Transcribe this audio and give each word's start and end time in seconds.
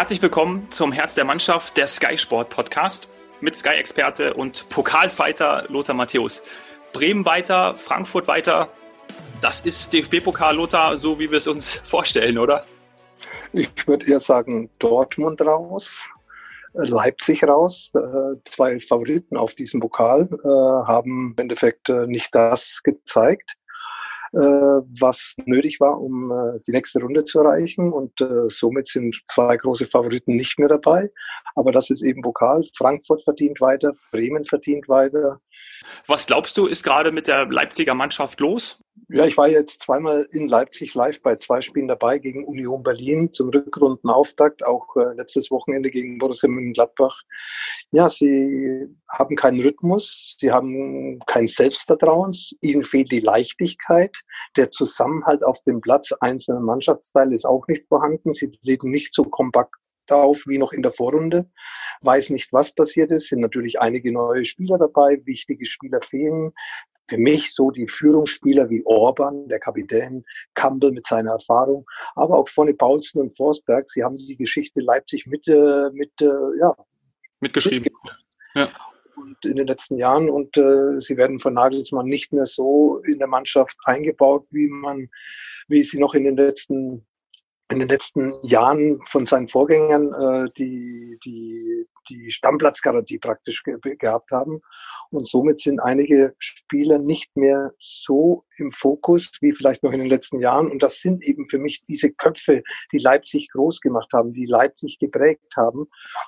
Herzlich 0.00 0.22
willkommen 0.22 0.66
zum 0.70 0.92
Herz 0.92 1.14
der 1.14 1.26
Mannschaft, 1.26 1.76
der 1.76 1.86
Sky 1.86 2.16
Sport 2.16 2.48
Podcast 2.48 3.10
mit 3.42 3.54
Sky-Experte 3.54 4.32
und 4.32 4.66
Pokalfighter 4.70 5.66
Lothar 5.68 5.94
Matthäus. 5.94 6.42
Bremen 6.94 7.26
weiter, 7.26 7.76
Frankfurt 7.76 8.26
weiter. 8.26 8.70
Das 9.42 9.60
ist 9.60 9.92
DFB-Pokal 9.92 10.56
Lothar, 10.56 10.96
so 10.96 11.18
wie 11.18 11.30
wir 11.30 11.36
es 11.36 11.46
uns 11.46 11.74
vorstellen, 11.84 12.38
oder? 12.38 12.64
Ich 13.52 13.86
würde 13.86 14.06
eher 14.06 14.20
sagen 14.20 14.70
Dortmund 14.78 15.42
raus, 15.42 16.08
Leipzig 16.72 17.44
raus. 17.44 17.92
Äh, 17.94 18.40
zwei 18.50 18.80
Favoriten 18.80 19.36
auf 19.36 19.52
diesem 19.52 19.80
Pokal 19.80 20.30
äh, 20.32 20.48
haben 20.48 21.34
im 21.36 21.42
Endeffekt 21.42 21.90
äh, 21.90 22.06
nicht 22.06 22.34
das 22.34 22.80
gezeigt, 22.82 23.52
was 24.32 25.34
nötig 25.44 25.80
war, 25.80 26.00
um 26.00 26.30
äh, 26.30 26.60
die 26.66 26.72
nächste 26.72 27.00
Runde 27.00 27.24
zu 27.24 27.40
erreichen. 27.40 27.92
Und 27.92 28.20
äh, 28.20 28.48
somit 28.48 28.88
sind 28.88 29.20
zwei 29.28 29.56
große 29.56 29.86
Favoriten 29.86 30.36
nicht 30.36 30.58
mehr 30.58 30.68
dabei. 30.68 31.10
Aber 31.54 31.72
das 31.72 31.90
ist 31.90 32.02
eben 32.02 32.22
Pokal. 32.22 32.64
Frankfurt 32.76 33.22
verdient 33.22 33.60
weiter, 33.60 33.92
Bremen 34.12 34.44
verdient 34.44 34.88
weiter. 34.88 35.40
Was 36.06 36.26
glaubst 36.26 36.56
du, 36.56 36.66
ist 36.66 36.84
gerade 36.84 37.12
mit 37.12 37.26
der 37.26 37.46
Leipziger 37.46 37.94
Mannschaft 37.94 38.40
los? 38.40 38.82
Ja, 39.08 39.24
ich 39.24 39.36
war 39.36 39.48
jetzt 39.48 39.82
zweimal 39.82 40.28
in 40.30 40.48
Leipzig 40.48 40.94
live 40.94 41.20
bei 41.22 41.36
zwei 41.36 41.60
Spielen 41.60 41.88
dabei 41.88 42.18
gegen 42.18 42.44
Union 42.44 42.82
Berlin 42.82 43.32
zum 43.32 43.48
Rückrundenauftakt, 43.48 44.64
auch 44.64 44.96
äh, 44.96 45.14
letztes 45.16 45.50
Wochenende 45.50 45.90
gegen 45.90 46.18
Borussia 46.18 46.48
Mönchengladbach. 46.48 47.22
Ja, 47.90 48.08
sie 48.08 48.86
haben 49.08 49.36
keinen 49.36 49.60
Rhythmus, 49.60 50.36
sie 50.38 50.52
haben 50.52 51.18
kein 51.26 51.48
Selbstvertrauen, 51.48 52.36
ihnen 52.60 52.84
fehlt 52.84 53.10
die 53.10 53.20
Leichtigkeit, 53.20 54.16
der 54.56 54.70
Zusammenhalt 54.70 55.42
auf 55.44 55.60
dem 55.64 55.80
Platz 55.80 56.12
einzelner 56.20 56.60
Mannschaftsteile 56.60 57.34
ist 57.34 57.46
auch 57.46 57.66
nicht 57.68 57.86
vorhanden, 57.88 58.34
sie 58.34 58.50
treten 58.50 58.90
nicht 58.90 59.14
so 59.14 59.24
kompakt 59.24 59.74
auf 60.10 60.42
wie 60.46 60.58
noch 60.58 60.72
in 60.72 60.82
der 60.82 60.92
Vorrunde. 60.92 61.48
Weiß 62.02 62.30
nicht, 62.30 62.52
was 62.52 62.74
passiert 62.74 63.10
ist. 63.10 63.28
Sind 63.28 63.40
natürlich 63.40 63.80
einige 63.80 64.12
neue 64.12 64.44
Spieler 64.44 64.78
dabei. 64.78 65.20
Wichtige 65.24 65.66
Spieler 65.66 66.00
fehlen 66.02 66.52
für 67.10 67.18
mich 67.18 67.52
so 67.52 67.70
die 67.70 67.88
Führungsspieler 67.88 68.70
wie 68.70 68.82
Orban, 68.86 69.48
der 69.48 69.58
Kapitän, 69.58 70.24
Campbell 70.54 70.92
mit 70.92 71.06
seiner 71.06 71.32
Erfahrung, 71.32 71.84
aber 72.14 72.38
auch 72.38 72.48
vorne 72.48 72.72
Paulsen 72.72 73.20
und 73.20 73.36
Forsberg. 73.36 73.90
Sie 73.90 74.02
haben 74.02 74.16
die 74.16 74.36
Geschichte 74.36 74.80
Leipzig 74.80 75.26
mit, 75.26 75.46
äh, 75.48 75.90
mit 75.92 76.12
äh, 76.22 76.58
ja, 76.60 76.74
mitgeschrieben. 77.40 77.92
Ja. 78.54 78.68
Und 79.16 79.44
in 79.44 79.56
den 79.56 79.66
letzten 79.66 79.98
Jahren 79.98 80.30
und 80.30 80.56
äh, 80.56 81.00
sie 81.00 81.16
werden 81.16 81.40
von 81.40 81.54
Nagelsmann 81.54 82.06
nicht 82.06 82.32
mehr 82.32 82.46
so 82.46 83.02
in 83.04 83.18
der 83.18 83.28
Mannschaft 83.28 83.76
eingebaut, 83.84 84.46
wie 84.50 84.68
man, 84.68 85.10
wie 85.68 85.82
sie 85.82 85.98
noch 85.98 86.14
in 86.14 86.24
den 86.24 86.36
letzten 86.36 87.04
in 87.70 87.78
den 87.78 87.88
letzten 87.88 88.32
Jahren 88.42 89.00
von 89.06 89.26
seinen 89.26 89.46
Vorgängern 89.46 90.12
äh, 90.12 90.50
die, 90.58 91.18
die, 91.24 91.86
die 92.10 92.32
Stammplatzgarantie 92.32 93.18
praktisch 93.18 93.62
ge 93.62 93.78
gehabt 93.96 94.30
haben. 94.30 94.60
Und 95.10 95.28
somit 95.28 95.60
sind 95.60 95.80
einige 95.80 96.34
Spieler 96.38 96.98
nicht 96.98 97.36
mehr 97.36 97.72
so 97.78 98.44
im 98.58 98.72
Fokus 98.72 99.30
wie 99.40 99.52
vielleicht 99.52 99.82
noch 99.82 99.92
in 99.92 100.00
den 100.00 100.08
letzten 100.08 100.40
Jahren. 100.40 100.70
Und 100.70 100.82
das 100.82 101.00
sind 101.00 101.24
eben 101.24 101.48
für 101.48 101.58
mich 101.58 101.82
diese 101.84 102.10
Köpfe, 102.10 102.62
die 102.92 102.98
Leipzig 102.98 103.48
groß 103.52 103.80
gemacht 103.80 104.10
haben, 104.12 104.32
die 104.32 104.46
Leipzig 104.46 104.98
geprägt 104.98 105.52
haben. 105.56 105.86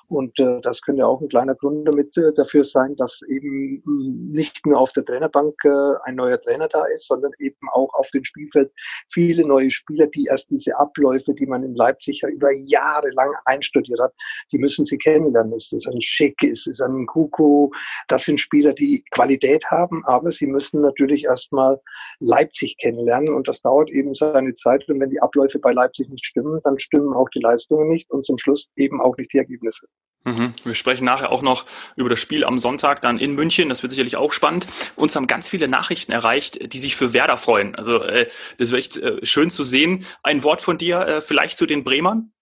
Und 0.08 0.38
äh, 0.41 0.60
das 0.62 0.80
könnte 0.83 1.06
auch 1.06 1.20
ein 1.20 1.28
kleiner 1.28 1.55
Grund 1.55 1.86
damit 1.86 2.16
äh, 2.16 2.33
dafür 2.34 2.64
sein, 2.64 2.97
dass 2.97 3.20
eben 3.28 3.83
mh, 3.84 4.41
nicht 4.41 4.66
nur 4.66 4.78
auf 4.78 4.92
der 4.92 5.05
Trainerbank 5.05 5.55
äh, 5.64 5.98
ein 6.05 6.16
neuer 6.16 6.41
Trainer 6.41 6.69
da 6.69 6.84
ist, 6.94 7.06
sondern 7.06 7.33
eben 7.38 7.69
auch 7.72 7.92
auf 7.94 8.08
dem 8.10 8.25
Spielfeld 8.25 8.72
viele 9.12 9.47
neue 9.47 9.70
Spieler, 9.70 10.06
die 10.06 10.26
erst 10.31 10.50
diese 10.50 10.76
Abläufe, 10.78 11.34
die 11.34 11.47
man 11.47 11.62
in 11.62 11.75
Leipzig 11.75 12.20
ja 12.22 12.28
über 12.28 12.50
Jahre 12.53 13.10
lang 13.10 13.32
einstudiert 13.44 14.00
hat, 14.00 14.12
die 14.53 14.59
müssen 14.59 14.87
sie 14.87 14.99
kennenlernen. 14.99 15.54
Es 15.54 15.72
ist 15.72 15.88
ein 15.88 16.00
Schick, 16.00 16.43
es 16.43 16.66
ist 16.66 16.81
ein 16.81 17.06
Kuku, 17.06 17.71
das 18.09 18.25
sind 18.25 18.41
Spieler, 18.41 18.72
die 18.72 19.05
Qualität 19.10 19.65
haben, 19.71 20.05
aber 20.06 20.31
sie 20.31 20.47
müssen 20.47 20.81
natürlich 20.81 21.25
erstmal 21.25 21.81
Leipzig 22.21 22.77
kennenlernen 22.78 23.34
und 23.34 23.49
das 23.49 23.62
dauert 23.62 23.91
eben 23.91 24.15
seine 24.15 24.55
Zeit. 24.55 24.88
Und 24.88 25.00
wenn 25.00 25.11
die 25.11 25.21
Abläufe 25.21 25.59
bei 25.59 25.72
Leipzig 25.72 26.09
nicht 26.09 26.27
stimmen, 26.27 26.61
dann 26.65 26.78
stimmen 26.78 27.15
auch 27.15 27.28
die 27.31 27.41
Leistungen 27.41 27.88
nicht 27.88 28.11
und 28.11 28.25
zum 28.25 28.38
Schluss 28.38 28.69
eben 28.77 29.00
auch 29.00 29.16
nicht 29.16 29.32
die 29.32 29.38
Ergebnisse. 29.38 29.87
Mhm. 30.25 30.53
Wir 30.62 30.75
sprechen 30.75 31.05
nachher 31.05 31.32
auch 31.32 31.43
noch 31.43 31.66
über 31.97 32.09
das 32.09 32.21
Spiel 32.21 32.44
am 32.44 32.59
Sonntag 32.59 33.03
dann 33.03 33.19
in 33.19 33.34
München. 33.34 33.69
Das 33.69 33.82
wird 33.82 33.91
sicherlich 33.91 34.16
auch 34.16 34.32
spannend. 34.32 34.66
Uns 34.97 35.16
haben 35.16 35.27
ganz 35.27 35.49
viele 35.49 35.69
Nachrichten 35.69 36.12
erreicht, 36.12 36.72
die 36.72 36.78
sich 36.78 36.97
für 36.97 37.12
Werder 37.12 37.37
freuen. 37.37 37.75
Also 37.75 38.03
äh, 38.03 38.28
das 38.59 38.71
wird 38.71 38.78
echt 38.78 38.97
äh, 38.99 39.25
schön 39.25 39.50
zu 39.50 39.62
sehen. 39.62 40.06
Ein 40.22 40.44
Wort 40.44 40.62
von 40.62 40.78
dir 40.78 41.00
äh, 41.00 41.21
vielleicht 41.21 41.56
zu 41.56 41.66
den 41.66 41.82
Bremern? 41.82 42.32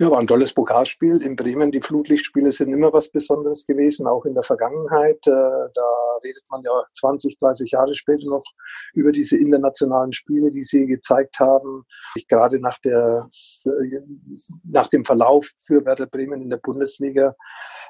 Ja, 0.00 0.12
war 0.12 0.20
ein 0.20 0.28
tolles 0.28 0.54
Pokalspiel 0.54 1.20
in 1.22 1.34
Bremen. 1.34 1.72
Die 1.72 1.80
Flutlichtspiele 1.80 2.52
sind 2.52 2.68
immer 2.72 2.92
was 2.92 3.10
Besonderes 3.10 3.66
gewesen, 3.66 4.06
auch 4.06 4.24
in 4.26 4.34
der 4.34 4.44
Vergangenheit. 4.44 5.18
Äh, 5.26 5.30
da 5.74 5.88
redet 6.24 6.44
man 6.52 6.62
ja 6.62 6.84
20, 6.92 7.36
30 7.40 7.72
Jahre 7.72 7.92
später 7.96 8.26
noch 8.26 8.44
über 8.94 9.10
diese 9.10 9.36
internationalen 9.36 10.12
Spiele, 10.12 10.52
die 10.52 10.62
sie 10.62 10.86
gezeigt 10.86 11.40
haben. 11.40 11.84
Ich 12.14 12.28
gerade 12.28 12.60
nach 12.60 12.78
der, 12.78 13.28
nach 14.70 14.88
dem 14.88 15.04
Verlauf 15.04 15.50
für 15.66 15.84
Werder 15.84 16.06
Bremen 16.06 16.42
in 16.42 16.50
der 16.50 16.58
Bundesliga 16.58 17.34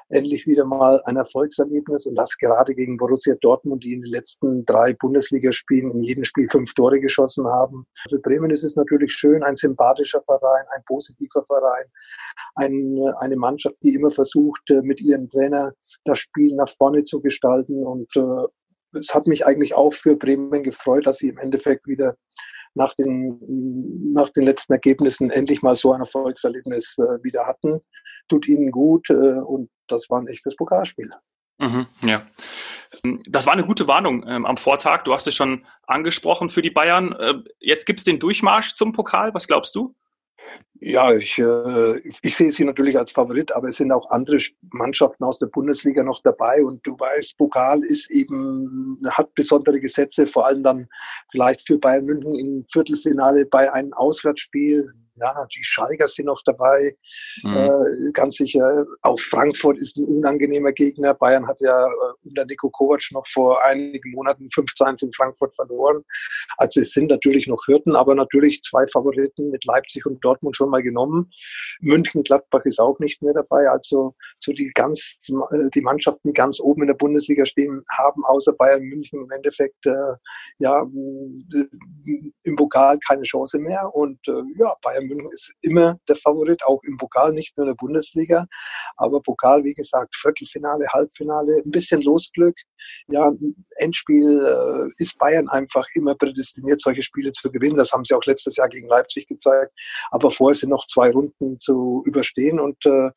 endlich 0.09 0.47
wieder 0.47 0.65
mal 0.65 1.01
ein 1.05 1.17
Erfolgserlebnis 1.17 2.05
und 2.05 2.15
das 2.15 2.37
gerade 2.37 2.73
gegen 2.73 2.97
Borussia 2.97 3.35
Dortmund, 3.41 3.83
die 3.83 3.93
in 3.93 4.01
den 4.01 4.11
letzten 4.11 4.65
drei 4.65 4.93
Bundesligaspielen 4.93 5.91
in 5.91 6.01
jedem 6.01 6.23
Spiel 6.23 6.49
fünf 6.49 6.73
Tore 6.73 6.99
geschossen 6.99 7.45
haben. 7.47 7.85
Für 8.09 8.19
Bremen 8.19 8.49
ist 8.49 8.63
es 8.63 8.75
natürlich 8.75 9.13
schön, 9.13 9.43
ein 9.43 9.55
sympathischer 9.55 10.21
Verein, 10.23 10.65
ein 10.75 10.83
positiver 10.87 11.45
Verein, 11.45 11.85
ein, 12.55 12.97
eine 13.19 13.35
Mannschaft, 13.35 13.77
die 13.83 13.93
immer 13.93 14.11
versucht, 14.11 14.61
mit 14.81 15.01
ihrem 15.01 15.29
Trainer 15.29 15.73
das 16.03 16.19
Spiel 16.19 16.55
nach 16.55 16.69
vorne 16.69 17.03
zu 17.03 17.21
gestalten 17.21 17.85
und 17.85 18.09
äh, 18.15 18.47
es 18.93 19.13
hat 19.13 19.27
mich 19.27 19.45
eigentlich 19.45 19.73
auch 19.75 19.93
für 19.93 20.15
Bremen 20.15 20.63
gefreut, 20.63 21.05
dass 21.05 21.17
sie 21.17 21.29
im 21.29 21.37
Endeffekt 21.37 21.87
wieder 21.87 22.15
nach 22.75 22.93
den, 22.93 23.39
nach 24.13 24.29
den 24.29 24.43
letzten 24.43 24.73
Ergebnissen 24.73 25.31
endlich 25.31 25.61
mal 25.61 25.75
so 25.75 25.93
ein 25.93 26.01
Erfolgserlebnis 26.01 26.95
äh, 26.97 27.23
wieder 27.23 27.45
hatten. 27.45 27.81
Tut 28.27 28.47
ihnen 28.47 28.71
gut 28.71 29.09
äh, 29.09 29.13
und 29.13 29.69
das 29.87 30.09
war 30.09 30.19
ein 30.19 30.27
echtes 30.27 30.55
Pokalspiel. 30.55 31.09
Mhm, 31.57 31.87
ja. 32.03 32.25
Das 33.27 33.45
war 33.45 33.53
eine 33.53 33.65
gute 33.65 33.87
Warnung 33.87 34.25
ähm, 34.27 34.45
am 34.45 34.57
Vortag. 34.57 35.03
Du 35.03 35.13
hast 35.13 35.27
es 35.27 35.35
schon 35.35 35.65
angesprochen 35.87 36.49
für 36.49 36.61
die 36.61 36.69
Bayern. 36.69 37.11
Äh, 37.13 37.35
jetzt 37.59 37.85
gibt 37.85 37.99
es 37.99 38.05
den 38.05 38.19
Durchmarsch 38.19 38.75
zum 38.75 38.93
Pokal. 38.93 39.33
Was 39.33 39.47
glaubst 39.47 39.75
du? 39.75 39.95
Ja, 40.81 41.13
ich, 41.13 41.37
äh, 41.37 41.97
ich 42.21 42.37
sehe 42.37 42.53
sie 42.53 42.63
natürlich 42.63 42.97
als 42.97 43.11
Favorit, 43.11 43.51
aber 43.51 43.67
es 43.67 43.77
sind 43.77 43.91
auch 43.91 44.09
andere 44.11 44.37
Mannschaften 44.71 45.25
aus 45.25 45.37
der 45.37 45.47
Bundesliga 45.47 46.03
noch 46.03 46.21
dabei. 46.21 46.63
Und 46.63 46.85
du 46.87 46.97
weißt, 46.97 47.37
Pokal 47.37 47.83
ist 47.83 48.09
eben, 48.09 48.97
hat 49.11 49.33
besondere 49.35 49.81
Gesetze, 49.81 50.25
vor 50.25 50.45
allem 50.45 50.63
dann 50.63 50.87
vielleicht 51.31 51.67
für 51.67 51.77
Bayern 51.77 52.05
München 52.05 52.33
im 52.35 52.65
Viertelfinale 52.65 53.45
bei 53.45 53.71
einem 53.73 53.91
Auswärtsspiel 53.93 54.93
ja, 55.19 55.47
die 55.55 55.63
Schalker 55.63 56.07
sind 56.07 56.25
noch 56.25 56.41
dabei, 56.45 56.95
mhm. 57.43 57.55
äh, 57.55 58.11
ganz 58.13 58.35
sicher. 58.35 58.85
Auch 59.01 59.19
Frankfurt 59.19 59.77
ist 59.77 59.97
ein 59.97 60.05
unangenehmer 60.05 60.71
Gegner. 60.71 61.13
Bayern 61.13 61.47
hat 61.47 61.59
ja 61.61 61.87
äh, 61.87 62.27
unter 62.27 62.45
Nico 62.45 62.69
Kovac 62.69 63.03
noch 63.11 63.27
vor 63.27 63.63
einigen 63.65 64.11
Monaten 64.11 64.49
15 64.53 64.95
in 65.01 65.13
Frankfurt 65.13 65.55
verloren. 65.55 66.03
Also 66.57 66.81
es 66.81 66.91
sind 66.91 67.09
natürlich 67.09 67.47
noch 67.47 67.61
Hürden, 67.67 67.95
aber 67.95 68.15
natürlich 68.15 68.61
zwei 68.61 68.87
Favoriten 68.87 69.51
mit 69.51 69.65
Leipzig 69.65 70.05
und 70.05 70.23
Dortmund 70.23 70.55
schon 70.55 70.69
mal 70.69 70.81
genommen. 70.81 71.31
München, 71.81 72.23
Gladbach 72.23 72.65
ist 72.65 72.79
auch 72.79 72.99
nicht 72.99 73.21
mehr 73.21 73.33
dabei. 73.33 73.69
Also 73.69 74.15
so 74.39 74.51
die 74.51 74.71
ganz, 74.73 75.17
äh, 75.29 75.69
die 75.73 75.81
Mannschaften, 75.81 76.27
die 76.27 76.33
ganz 76.33 76.59
oben 76.59 76.81
in 76.83 76.87
der 76.87 76.95
Bundesliga 76.95 77.45
stehen, 77.45 77.83
haben 77.97 78.23
außer 78.25 78.53
Bayern 78.53 78.83
München 78.83 79.21
im 79.23 79.31
Endeffekt 79.31 79.85
äh, 79.85 80.13
ja 80.59 80.81
im 82.43 82.55
Pokal 82.55 82.97
keine 83.07 83.23
Chance 83.23 83.59
mehr. 83.59 83.93
Und 83.93 84.19
äh, 84.27 84.43
ja, 84.57 84.75
Bayern 84.81 85.07
München 85.09 85.31
ist 85.33 85.53
immer 85.61 85.97
der 86.07 86.15
Favorit, 86.15 86.63
auch 86.63 86.81
im 86.83 86.97
Pokal, 86.97 87.33
nicht 87.33 87.57
nur 87.57 87.65
in 87.65 87.71
der 87.71 87.75
Bundesliga. 87.75 88.45
Aber 88.97 89.21
Pokal, 89.21 89.63
wie 89.63 89.73
gesagt, 89.73 90.15
Viertelfinale, 90.15 90.85
Halbfinale, 90.93 91.61
ein 91.65 91.71
bisschen 91.71 92.01
Losglück. 92.01 92.55
Ja, 93.07 93.31
Endspiel 93.75 94.45
äh, 94.45 95.03
ist 95.03 95.17
Bayern 95.17 95.49
einfach 95.49 95.85
immer 95.95 96.15
prädestiniert, 96.15 96.81
solche 96.81 97.03
Spiele 97.03 97.31
zu 97.31 97.51
gewinnen. 97.51 97.77
Das 97.77 97.91
haben 97.91 98.05
sie 98.05 98.15
auch 98.15 98.23
letztes 98.25 98.55
Jahr 98.55 98.69
gegen 98.69 98.87
Leipzig 98.87 99.27
gezeigt. 99.27 99.73
Aber 100.11 100.31
vorher 100.31 100.55
sind 100.55 100.69
noch 100.69 100.85
zwei 100.87 101.11
Runden 101.11 101.59
zu 101.59 102.01
überstehen 102.05 102.59
und 102.59 102.85
äh, 102.85 103.09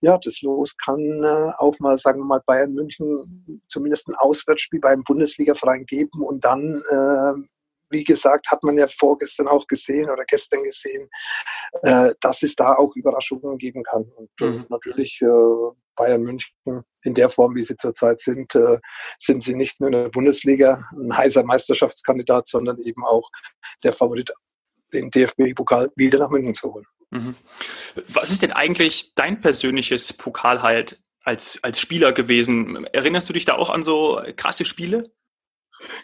ja, 0.00 0.18
das 0.22 0.40
Los 0.42 0.76
kann 0.76 1.00
äh, 1.00 1.52
auch 1.58 1.78
mal, 1.78 1.98
sagen 1.98 2.20
wir 2.20 2.24
mal, 2.24 2.42
Bayern 2.46 2.72
München 2.72 3.62
zumindest 3.68 4.08
ein 4.08 4.14
Auswärtsspiel 4.16 4.80
beim 4.80 5.02
Bundesliga-Verein 5.04 5.86
geben 5.86 6.22
und 6.22 6.44
dann 6.44 6.82
äh, 6.90 7.48
wie 7.92 8.04
gesagt, 8.04 8.50
hat 8.50 8.62
man 8.64 8.76
ja 8.76 8.88
vorgestern 8.88 9.48
auch 9.48 9.66
gesehen 9.66 10.10
oder 10.10 10.24
gestern 10.26 10.64
gesehen, 10.64 11.08
äh, 11.82 12.12
dass 12.20 12.42
es 12.42 12.56
da 12.56 12.74
auch 12.74 12.96
Überraschungen 12.96 13.58
geben 13.58 13.82
kann. 13.84 14.04
Und 14.16 14.30
äh, 14.40 14.44
mhm. 14.44 14.66
natürlich 14.68 15.20
äh, 15.22 15.26
Bayern 15.94 16.22
München 16.22 16.84
in 17.04 17.14
der 17.14 17.28
Form, 17.28 17.54
wie 17.54 17.62
sie 17.62 17.76
zurzeit 17.76 18.20
sind, 18.20 18.54
äh, 18.54 18.78
sind 19.18 19.42
sie 19.42 19.54
nicht 19.54 19.80
nur 19.80 19.88
in 19.88 19.92
der 19.92 20.08
Bundesliga 20.08 20.88
ein 20.92 21.16
heißer 21.16 21.44
Meisterschaftskandidat, 21.44 22.48
sondern 22.48 22.78
eben 22.78 23.04
auch 23.04 23.30
der 23.82 23.92
Favorit, 23.92 24.32
den 24.92 25.10
DFB-Pokal 25.10 25.90
wieder 25.96 26.18
nach 26.18 26.30
München 26.30 26.54
zu 26.54 26.72
holen. 26.72 26.86
Mhm. 27.10 27.34
Was 28.08 28.30
ist 28.30 28.42
denn 28.42 28.52
eigentlich 28.52 29.14
dein 29.14 29.40
persönliches 29.40 30.12
Pokalhalt 30.14 31.02
als, 31.22 31.58
als 31.62 31.78
Spieler 31.78 32.12
gewesen? 32.12 32.86
Erinnerst 32.86 33.28
du 33.28 33.34
dich 33.34 33.44
da 33.44 33.54
auch 33.54 33.70
an 33.70 33.82
so 33.82 34.22
krasse 34.36 34.64
Spiele? 34.64 35.12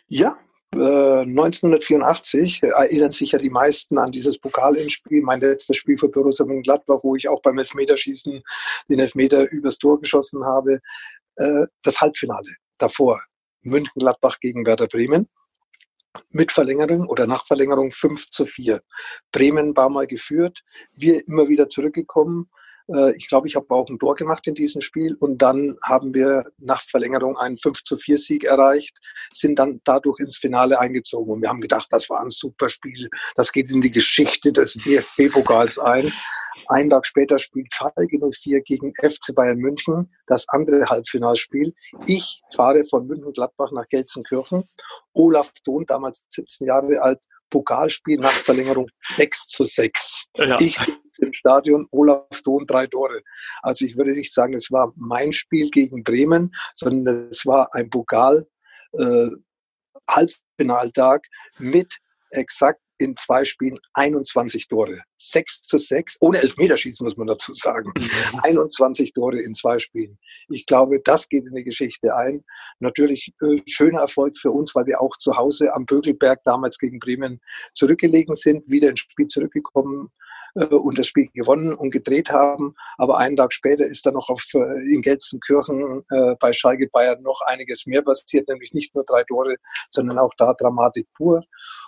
Ja, 0.07 0.39
1984 0.73 2.63
äh, 2.63 2.69
erinnern 2.69 3.13
sich 3.13 3.33
ja 3.33 3.39
die 3.39 3.51
meisten 3.51 3.99
an 3.99 4.13
dieses 4.13 4.39
Pokalendspiel, 4.39 5.23
mein 5.23 5.41
letztes 5.41 5.79
Spiel 5.79 5.97
für 5.97 6.09
Borussia 6.09 6.45
Mönchengladbach, 6.45 7.01
wo 7.03 7.17
ich 7.17 7.29
auch 7.29 7.41
beim 7.43 7.59
Elfmeterschießen 7.59 8.43
den 8.89 8.99
Elfmeter 8.99 9.51
übers 9.51 9.79
Tor 9.79 10.01
geschossen 10.01 10.45
habe. 10.45 10.81
Äh, 11.37 11.67
das 11.83 12.01
Halbfinale 12.01 12.55
davor, 12.79 13.23
München-Gladbach 13.63 14.39
gegen 14.41 14.67
Werder 14.67 14.89
Bremen. 14.89 15.29
Mit 16.31 16.53
Verlängerung 16.53 17.07
oder 17.09 17.27
nach 17.27 17.47
Verlängerung 17.47 17.91
5 17.91 18.31
zu 18.31 18.47
4. 18.47 18.83
Bremen 19.33 19.77
war 19.77 19.89
mal 19.89 20.07
geführt, 20.07 20.63
wir 20.93 21.27
immer 21.27 21.49
wieder 21.49 21.69
zurückgekommen 21.69 22.51
äh, 22.95 23.17
ich 23.17 23.29
glaube, 23.29 23.49
ich 23.49 23.57
habe 23.57 23.71
auch 23.71 23.89
ein 23.89 23.99
Tor 23.99 24.15
gemacht 24.15 24.47
in 24.47 24.55
diesem 24.55 24.83
Spiel 24.83 25.17
und 25.21 25.39
dann 25.43 25.77
haben 25.85 26.15
wir 26.15 26.45
nach 26.59 26.83
Verlängerung 26.83 27.37
einen 27.37 27.59
5 27.59 27.85
zu 27.85 27.97
4 27.97 28.19
Sieg 28.19 28.45
erreicht, 28.45 28.97
sind 29.35 29.59
dann 29.59 29.81
dadurch 29.85 30.19
ins 30.21 30.37
Finale 30.37 30.79
eingezogen 30.79 31.33
und 31.33 31.43
wir 31.43 31.49
haben 31.49 31.61
gedacht, 31.61 31.89
das 31.91 32.09
war 32.09 32.21
ein 32.21 32.31
super 32.31 32.69
Spiel, 32.69 33.09
das 33.37 33.53
geht 33.53 33.71
in 33.71 33.81
die 33.81 33.91
Geschichte 33.91 34.53
des 34.53 34.75
DFB-Pokals 34.75 35.79
ein. 35.79 36.13
Ein 36.67 36.91
Tag 36.91 37.07
später 37.07 37.39
spielt 37.39 37.73
Schalke 37.73 38.19
04 38.19 38.61
gegen 38.63 38.93
FC 39.01 39.35
Bayern 39.35 39.59
München, 39.59 40.13
das 40.27 40.47
andere 40.49 40.87
Halbfinalspiel. 40.87 41.73
Ich 42.07 42.43
fahre 42.55 42.85
von 42.85 43.07
München-Gladbach 43.07 43.71
nach 43.73 43.89
Gelsenkirchen. 43.89 44.65
Olaf 45.15 45.53
Thon, 45.65 45.87
damals 45.87 46.27
17 46.29 46.67
Jahre 46.67 47.01
alt, 47.01 47.21
Pokalspiel 47.51 48.19
nach 48.19 48.33
Verlängerung 48.33 48.89
6 49.17 49.49
zu 49.49 49.65
6. 49.65 50.25
Ja. 50.37 50.61
Ich 50.61 50.79
im 51.19 51.33
Stadion, 51.33 51.87
Olaf 51.91 52.43
Thon 52.43 52.67
drei 52.67 52.87
Tore. 52.87 53.23
Also 53.63 53.85
ich 53.85 53.97
würde 53.97 54.13
nicht 54.13 54.35
sagen, 54.35 54.55
es 54.55 54.71
war 54.71 54.93
mein 54.97 55.33
Spiel 55.33 55.71
gegen 55.71 56.05
Bremen, 56.05 56.55
sondern 56.75 57.29
es 57.31 57.45
war 57.47 57.75
ein 57.75 57.91
Pokal 57.91 58.47
äh, 58.93 59.29
Halbfinaltag 60.09 61.27
mit 61.59 61.99
exakt 62.31 62.81
in 63.01 63.17
zwei 63.17 63.45
Spielen 63.45 63.79
21 63.95 64.67
Tore. 64.69 65.03
6 65.21 65.63
zu 65.63 65.79
6, 65.79 66.17
ohne 66.21 66.39
Elfmeterschießen 66.39 67.05
muss 67.05 67.17
man 67.17 67.29
dazu 67.29 67.55
sagen. 67.55 67.93
21 68.43 69.13
Tore 69.13 69.41
in 69.41 69.55
zwei 69.55 69.79
Spielen. 69.79 70.19
Ich 70.49 70.67
glaube, 70.67 71.01
das 71.05 71.29
geht 71.29 71.47
in 71.47 71.55
die 71.55 71.65
Geschichte 71.65 72.15
ein. 72.17 72.45
Natürlich 72.81 73.33
äh, 73.41 73.63
schöner 73.67 74.01
Erfolg 74.01 74.37
für 74.37 74.51
uns, 74.51 74.75
weil 74.75 74.87
wir 74.87 75.01
auch 75.01 75.17
zu 75.17 75.37
Hause 75.37 75.75
am 75.75 75.87
Bögelberg 75.87 76.43
damals 76.45 76.79
gegen 76.79 76.99
Bremen 76.99 77.41
zurückgelegen 77.75 78.35
sind, 78.35 78.69
wieder 78.69 78.91
ins 78.91 79.01
Spiel 79.01 79.29
zurückgekommen 79.29 80.11
äh, 80.55 80.65
und 80.65 80.99
das 80.99 81.07
Spiel 81.07 81.29
gewonnen 81.35 81.75
und 81.75 81.91
gedreht 81.91 82.31
haben. 82.31 82.75
Aber 82.97 83.19
einen 83.19 83.37
Tag 83.37 83.53
später 83.53 83.85
ist 83.85 84.07
dann 84.07 84.15
noch 84.15 84.29
auf, 84.29 84.45
äh, 84.55 84.59
in 84.93 85.03
Gelsenkirchen 85.03 86.03
äh, 86.11 86.35
bei 86.41 86.53
Schalke 86.53 86.89
Bayern 86.93 87.23
noch 87.23 87.41
einiges 87.47 87.87
mehr 87.87 88.03
passiert, 88.03 88.49
nämlich 88.49 88.73
nicht 88.73 88.95
nur 88.95 89.05
drei 89.05 89.25
Tore, 89.25 89.57
sondern 89.91 90.19
auch 90.19 90.33
da 90.37 90.55
Dramatik 90.55 91.07
pur. 91.15 91.43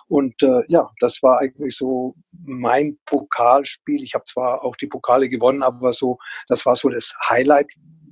Und 0.08 0.42
äh, 0.42 0.62
ja, 0.66 0.90
das 1.00 1.22
war 1.22 1.38
eigentlich 1.38 1.76
so 1.76 2.14
mein 2.32 2.98
Pokalspiel. 3.06 4.02
Ich 4.02 4.14
habe 4.14 4.24
zwar 4.24 4.64
auch 4.64 4.76
die 4.76 4.88
Pokale 4.88 5.28
gewonnen, 5.28 5.62
aber 5.62 5.92
so, 5.92 6.18
das 6.48 6.66
war 6.66 6.74
so 6.74 6.88
das 6.88 7.14
Highlight, 7.28 7.68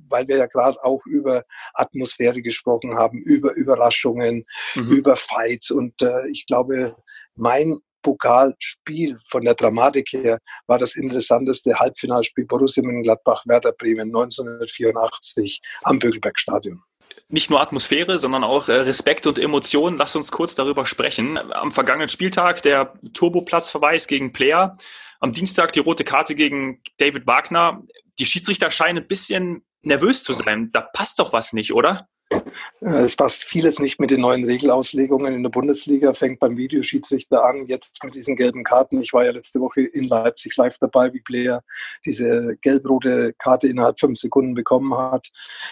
weil 0.09 0.27
wir 0.27 0.37
ja 0.37 0.47
gerade 0.47 0.81
auch 0.83 1.05
über 1.05 1.43
Atmosphäre 1.73 2.41
gesprochen 2.41 2.95
haben, 2.95 3.21
über 3.21 3.53
Überraschungen, 3.53 4.45
mhm. 4.75 4.91
über 4.91 5.15
Fights. 5.15 5.71
Und 5.71 6.01
äh, 6.01 6.27
ich 6.31 6.45
glaube, 6.45 6.95
mein 7.35 7.79
Pokalspiel 8.01 9.17
von 9.27 9.43
der 9.43 9.55
Dramatik 9.55 10.11
her 10.11 10.39
war 10.67 10.77
das 10.77 10.95
interessanteste 10.95 11.79
Halbfinalspiel 11.79 12.45
Borussia 12.45 12.83
Mönchengladbach 12.83 13.45
Werder 13.45 13.71
Bremen 13.73 14.09
1984 14.09 15.61
am 15.83 15.99
Bögelbergstadion 15.99 16.83
nicht 17.27 17.49
nur 17.49 17.61
Atmosphäre, 17.61 18.17
sondern 18.19 18.43
auch 18.43 18.69
äh, 18.69 18.73
Respekt 18.73 19.27
und 19.27 19.37
Emotionen. 19.37 19.97
Lass 19.97 20.15
uns 20.15 20.31
kurz 20.31 20.55
darüber 20.55 20.85
sprechen. 20.85 21.37
Am 21.37 21.71
vergangenen 21.71 22.09
Spieltag 22.09 22.63
der 22.63 22.93
Turboplatzverweis 23.13 24.07
gegen 24.07 24.33
Player. 24.33 24.77
Am 25.19 25.31
Dienstag 25.31 25.73
die 25.73 25.79
rote 25.79 26.03
Karte 26.03 26.33
gegen 26.35 26.81
David 26.97 27.27
Wagner. 27.27 27.83
Die 28.17 28.25
Schiedsrichter 28.25 28.71
scheinen 28.71 29.03
ein 29.03 29.07
bisschen 29.07 29.63
nervös 29.81 30.23
zu 30.23 30.33
sein. 30.33 30.71
Da 30.71 30.81
passt 30.81 31.19
doch 31.19 31.31
was 31.31 31.53
nicht, 31.53 31.73
oder? 31.73 32.07
Äh, 32.81 33.03
es 33.05 33.15
passt 33.15 33.43
vieles 33.43 33.79
nicht 33.79 33.99
mit 33.99 34.11
den 34.11 34.21
neuen 34.21 34.43
Regelauslegungen 34.45 35.33
in 35.33 35.43
der 35.43 35.49
Bundesliga, 35.49 36.13
fängt 36.13 36.39
beim 36.39 36.57
Videoschiedsrichter 36.57 37.43
an, 37.43 37.65
jetzt 37.67 38.03
mit 38.03 38.15
diesen 38.15 38.35
gelben 38.35 38.63
Karten. 38.63 39.01
Ich 39.01 39.13
war 39.13 39.25
ja 39.25 39.31
letzte 39.31 39.59
Woche 39.59 39.81
in 39.81 40.05
Leipzig 40.05 40.55
live 40.57 40.77
dabei, 40.79 41.13
wie 41.13 41.21
Player 41.21 41.63
diese 42.05 42.57
gelb-rote 42.61 43.33
Karte 43.33 43.67
innerhalb 43.67 43.99
fünf 43.99 44.19
Sekunden 44.19 44.53
bekommen 44.53 44.95
hat. 44.97 45.27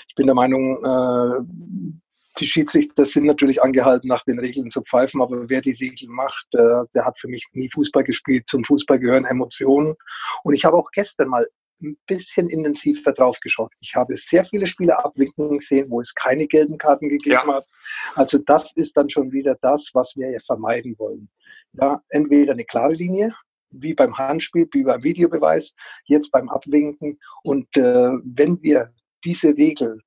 Ich 0.08 0.16
bin 0.16 0.26
der 0.26 0.36
Meinung, 0.36 0.84
äh, 0.84 1.98
die 2.40 2.46
Schiedsrichter 2.46 3.06
sind 3.06 3.26
natürlich 3.26 3.64
angehalten, 3.64 4.08
nach 4.08 4.24
den 4.24 4.40
Regeln 4.40 4.70
zu 4.70 4.82
pfeifen, 4.82 5.22
aber 5.22 5.50
wer 5.50 5.62
die 5.62 5.72
Regeln 5.72 6.12
macht, 6.12 6.46
äh, 6.54 6.84
der 6.94 7.06
hat 7.06 7.18
für 7.20 7.28
mich 7.28 7.46
nie 7.54 7.70
Fußball 7.70 8.04
gespielt. 8.04 8.46
Zum 8.48 8.64
Fußball 8.64 9.00
gehören 9.00 9.26
Emotionen. 9.26 9.96
Und 10.44 10.54
ich 10.54 10.66
habe 10.66 10.78
auch 10.78 10.92
gestern 10.92 11.30
mal 11.30 11.48
ein 11.82 11.98
bisschen 12.08 12.50
intensiver 12.50 13.14
drauf 13.14 13.40
geschaut. 13.40 13.72
Ich 13.82 13.96
habe 13.96 14.16
sehr 14.16 14.46
viele 14.46 14.68
Spiele 14.68 14.98
abwinken 14.98 15.60
gesehen, 15.60 15.90
wo 15.90 16.02
es 16.02 16.14
keine 16.14 16.48
gelben 16.48 16.78
Karten 16.78 17.10
gegeben 17.10 17.48
ja. 17.48 17.56
hat. 17.56 17.68
Also 18.16 18.40
das 18.40 18.72
ist 18.76 18.98
dann 18.98 19.10
schon 19.10 19.32
wieder 19.32 19.56
das, 19.62 19.90
was 19.94 20.14
wir 20.16 20.32
ja 20.32 20.40
vermeiden 20.46 20.96
wollen. 20.98 21.30
Ja, 21.74 22.02
entweder 22.10 22.54
eine 22.54 22.66
klare 22.66 22.94
Linie, 22.94 23.34
wie 23.70 23.94
beim 23.94 24.18
Handspiel, 24.18 24.68
wie 24.72 24.84
beim 24.84 25.04
Videobeweis, 25.04 25.74
jetzt 26.06 26.32
beim 26.32 26.50
Abwinken. 26.50 27.20
Und 27.44 27.68
äh, 27.78 28.12
wenn 28.24 28.62
wir 28.62 28.94
diese 29.24 29.50
Regel, 29.50 30.02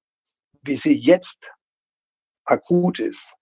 wie 0.62 0.76
sie 0.76 0.94
jetzt 0.94 1.38
akut 2.44 2.99
ist, 2.99 3.32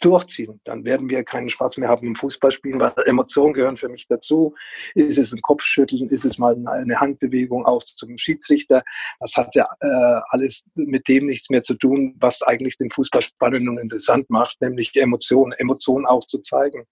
durchziehen, 0.00 0.60
dann 0.64 0.84
werden 0.84 1.08
wir 1.08 1.24
keinen 1.24 1.50
Spaß 1.50 1.78
mehr 1.78 1.88
haben 1.88 2.06
im 2.06 2.14
Fußballspielen, 2.14 2.80
weil 2.80 2.92
Emotionen 3.06 3.52
gehören 3.52 3.76
für 3.76 3.88
mich 3.88 4.06
dazu. 4.08 4.54
Ist 4.94 5.18
es 5.18 5.32
ein 5.32 5.42
Kopfschütteln, 5.42 6.08
ist 6.08 6.24
es 6.24 6.38
mal 6.38 6.56
eine 6.66 7.00
Handbewegung 7.00 7.66
auch 7.66 7.82
zum 7.82 8.16
Schiedsrichter? 8.16 8.82
Das 9.20 9.34
hat 9.36 9.54
ja 9.54 9.68
äh, 9.80 10.20
alles 10.30 10.64
mit 10.74 11.08
dem 11.08 11.26
nichts 11.26 11.50
mehr 11.50 11.62
zu 11.62 11.74
tun, 11.74 12.16
was 12.20 12.42
eigentlich 12.42 12.76
den 12.76 12.90
Fußball 12.90 13.22
spannend 13.22 13.68
und 13.68 13.78
interessant 13.78 14.30
macht, 14.30 14.60
nämlich 14.60 14.92
die 14.92 15.00
Emotionen, 15.00 15.52
Emotionen 15.52 16.06
auch 16.06 16.26
zu 16.26 16.38
zeigen. 16.38 16.84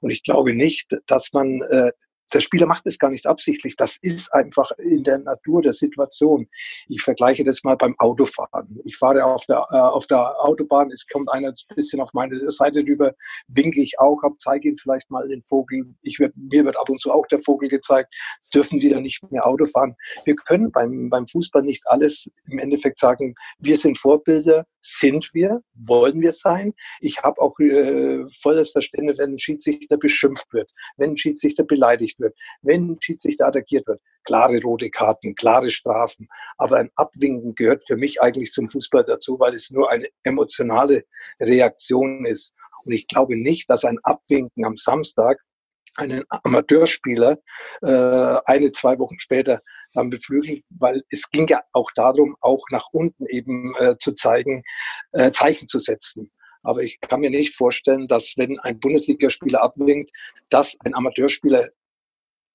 Und 0.00 0.10
ich 0.10 0.22
glaube 0.22 0.54
nicht, 0.54 0.96
dass 1.06 1.32
man 1.32 1.62
äh, 1.62 1.92
der 2.32 2.40
Spieler 2.40 2.66
macht 2.66 2.86
es 2.86 2.98
gar 2.98 3.10
nicht 3.10 3.26
absichtlich. 3.26 3.76
Das 3.76 3.98
ist 4.02 4.32
einfach 4.32 4.70
in 4.78 5.04
der 5.04 5.18
Natur 5.18 5.62
der 5.62 5.72
Situation. 5.72 6.48
Ich 6.88 7.02
vergleiche 7.02 7.44
das 7.44 7.62
mal 7.64 7.76
beim 7.76 7.94
Autofahren. 7.98 8.80
Ich 8.84 8.96
fahre 8.96 9.24
auf 9.24 9.44
der, 9.46 9.66
äh, 9.70 9.76
auf 9.76 10.06
der 10.06 10.40
Autobahn, 10.44 10.90
es 10.92 11.06
kommt 11.06 11.30
einer 11.30 11.48
ein 11.48 11.76
bisschen 11.76 12.00
auf 12.00 12.12
meine 12.12 12.50
Seite 12.50 12.80
rüber, 12.80 13.14
winke 13.48 13.80
ich 13.80 13.98
auch 13.98 14.22
ab, 14.22 14.32
zeige 14.38 14.68
ihm 14.68 14.76
vielleicht 14.76 15.10
mal 15.10 15.26
den 15.28 15.42
Vogel. 15.44 15.94
Ich 16.02 16.18
werd, 16.18 16.34
mir 16.36 16.64
wird 16.64 16.78
ab 16.78 16.88
und 16.88 17.00
zu 17.00 17.10
auch 17.10 17.26
der 17.26 17.38
Vogel 17.38 17.68
gezeigt. 17.68 18.14
Dürfen 18.54 18.80
die 18.80 18.90
dann 18.90 19.02
nicht 19.02 19.22
mehr 19.30 19.46
Auto 19.46 19.64
fahren? 19.66 19.94
Wir 20.24 20.34
können 20.34 20.70
beim, 20.72 21.08
beim 21.10 21.26
Fußball 21.26 21.62
nicht 21.62 21.82
alles 21.86 22.30
im 22.50 22.58
Endeffekt 22.58 22.98
sagen, 22.98 23.34
wir 23.58 23.76
sind 23.76 23.98
Vorbilder, 23.98 24.66
sind 24.80 25.30
wir, 25.32 25.60
wollen 25.74 26.20
wir 26.20 26.32
sein. 26.32 26.72
Ich 27.00 27.18
habe 27.22 27.40
auch 27.40 27.58
äh, 27.58 28.24
volles 28.40 28.70
Verständnis, 28.70 29.18
wenn 29.18 29.32
ein 29.32 29.38
Schiedsrichter 29.38 29.96
beschimpft 29.96 30.52
wird, 30.52 30.70
wenn 30.96 31.10
ein 31.10 31.18
Schiedsrichter 31.18 31.64
beleidigt 31.64 32.17
wird, 32.18 32.36
wenn 32.62 32.90
ein 32.90 32.98
Schiedsrichter 33.00 33.46
attackiert 33.46 33.86
wird. 33.86 34.00
Klare 34.24 34.60
rote 34.60 34.90
Karten, 34.90 35.34
klare 35.34 35.70
Strafen. 35.70 36.28
Aber 36.56 36.76
ein 36.78 36.90
Abwinken 36.96 37.54
gehört 37.54 37.86
für 37.86 37.96
mich 37.96 38.20
eigentlich 38.20 38.52
zum 38.52 38.68
Fußball 38.68 39.04
dazu, 39.04 39.38
weil 39.38 39.54
es 39.54 39.70
nur 39.70 39.90
eine 39.90 40.08
emotionale 40.22 41.04
Reaktion 41.40 42.26
ist. 42.26 42.54
Und 42.84 42.92
ich 42.92 43.06
glaube 43.06 43.40
nicht, 43.40 43.68
dass 43.70 43.84
ein 43.84 43.98
Abwinken 44.02 44.64
am 44.64 44.76
Samstag 44.76 45.40
einen 45.98 46.24
Amateurspieler 46.28 47.38
äh, 47.82 48.40
eine, 48.44 48.72
zwei 48.72 48.98
Wochen 48.98 49.18
später 49.18 49.60
dann 49.94 50.10
beflügelt, 50.10 50.64
weil 50.70 51.02
es 51.10 51.28
ging 51.30 51.48
ja 51.48 51.62
auch 51.72 51.90
darum, 51.94 52.36
auch 52.40 52.64
nach 52.70 52.86
unten 52.92 53.26
eben 53.26 53.74
äh, 53.78 53.96
zu 53.98 54.12
zeigen, 54.12 54.62
äh, 55.12 55.32
Zeichen 55.32 55.68
zu 55.68 55.78
setzen. 55.78 56.30
Aber 56.62 56.82
ich 56.82 57.00
kann 57.00 57.20
mir 57.20 57.30
nicht 57.30 57.54
vorstellen, 57.54 58.08
dass 58.08 58.34
wenn 58.36 58.58
ein 58.60 58.80
Bundesligaspieler 58.80 59.62
abwinkt, 59.62 60.10
dass 60.50 60.76
ein 60.84 60.94
Amateurspieler 60.94 61.68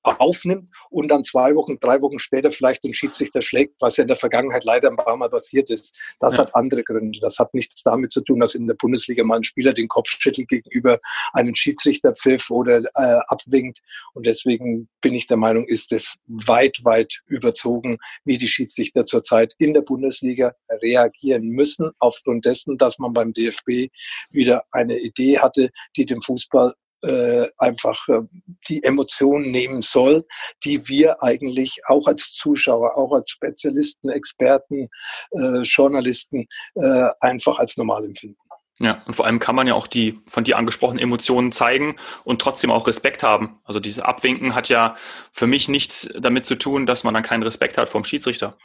aufnimmt 0.04 0.70
und 0.90 1.08
dann 1.08 1.24
zwei 1.24 1.56
Wochen, 1.56 1.80
drei 1.80 2.02
Wochen 2.02 2.20
später 2.20 2.52
vielleicht 2.52 2.84
den 2.84 2.94
Schiedsrichter 2.94 3.42
schlägt, 3.42 3.82
was 3.82 3.98
ja 3.98 4.04
in 4.04 4.08
der 4.08 4.18
Vergangenheit 4.18 4.64
leider 4.64 4.90
ein 4.90 4.98
paar 4.98 5.18
Mal 5.18 5.30
passiert 5.30 5.72
ist. 5.72 5.96
Das 6.20 6.34
ja. 6.34 6.40
hat 6.40 6.56
andere 6.56 6.84
Gründe. 6.84 7.20
Das 7.22 7.40
hat 7.40 7.54
nichts 7.54 7.82
damit 7.84 8.12
zu 8.12 8.22
tun, 8.22 8.40
dass 8.40 8.56
in 8.56 8.68
der 8.68 8.76
Bundesliga 8.76 9.24
mal 9.24 9.38
ein 9.38 9.44
Spieler 9.44 9.74
den 9.74 9.88
Kopf 9.88 10.10
schüttelt 10.10 10.50
gegenüber 10.50 11.00
einem 11.34 11.56
Schiedsrichter 11.56 12.14
pfiff 12.14 12.50
oder 12.52 12.84
äh, 12.96 13.20
abwinkt. 13.28 13.80
Und 14.14 14.26
deswegen 14.26 14.90
bin 15.02 15.14
ich 15.14 15.28
der 15.28 15.38
Meinung, 15.38 15.66
ist 15.66 15.94
es 15.94 16.18
weit, 16.28 16.80
weit 16.84 17.22
überzogen, 17.28 17.98
wie 18.26 18.38
die 18.38 18.48
Schiedsrichter 18.48 19.06
zurzeit 19.06 19.54
in 19.58 19.74
der 19.74 19.82
Bundesliga 19.82 20.54
reagieren 20.70 21.48
müssen, 21.48 21.92
aufgrund 22.00 22.46
dessen, 22.46 22.78
dass 22.78 23.00
man 23.00 23.14
beim 23.14 23.34
DFB 23.34 23.90
wieder 24.30 24.64
eine 24.72 25.00
Idee 25.00 25.40
hatte, 25.40 25.70
die 25.96 26.06
dem 26.06 26.22
Fußball 26.22 26.74
äh, 27.04 27.48
einfach 27.58 28.08
äh, 28.08 28.22
die 28.68 28.84
Emotionen 28.84 29.52
nehmen 29.52 29.82
soll, 29.82 30.26
die 30.64 30.88
wir 30.88 31.22
eigentlich 31.22 31.82
auch 31.88 32.08
als 32.08 32.32
Zuschauer, 32.34 32.98
auch 32.98 33.14
als 33.14 33.30
Spezialisten, 33.30 34.10
Experten, 34.10 34.90
äh, 35.32 35.62
Journalisten 35.62 36.48
äh, 36.76 37.10
einfach 37.20 37.60
als 37.60 37.78
normal 37.78 38.06
empfinden. 38.06 38.38
Ja, 38.80 39.04
und 39.06 39.14
vor 39.14 39.26
allem 39.26 39.40
kann 39.40 39.56
man 39.56 39.68
ja 39.68 39.76
auch 39.76 39.86
die 39.86 40.20
von 40.28 40.44
dir 40.44 40.58
angesprochenen 40.58 41.02
Emotionen 41.02 41.52
zeigen 41.52 41.96
und 42.24 42.42
trotzdem 42.42 42.72
auch 42.72 42.88
Respekt 42.88 43.22
haben. 43.22 43.60
Also 43.64 43.80
diese 43.80 44.06
Abwinken 44.06 44.56
hat 44.56 44.68
ja 44.68 44.96
für 45.32 45.46
mich 45.46 45.70
nichts 45.70 46.10
damit 46.20 46.46
zu 46.46 46.56
tun, 46.56 46.86
dass 46.88 47.04
man 47.04 47.14
dann 47.14 47.24
keinen 47.24 47.44
Respekt 47.44 47.78
hat 47.78 47.88
vom 47.88 48.04
Schiedsrichter. 48.04 48.58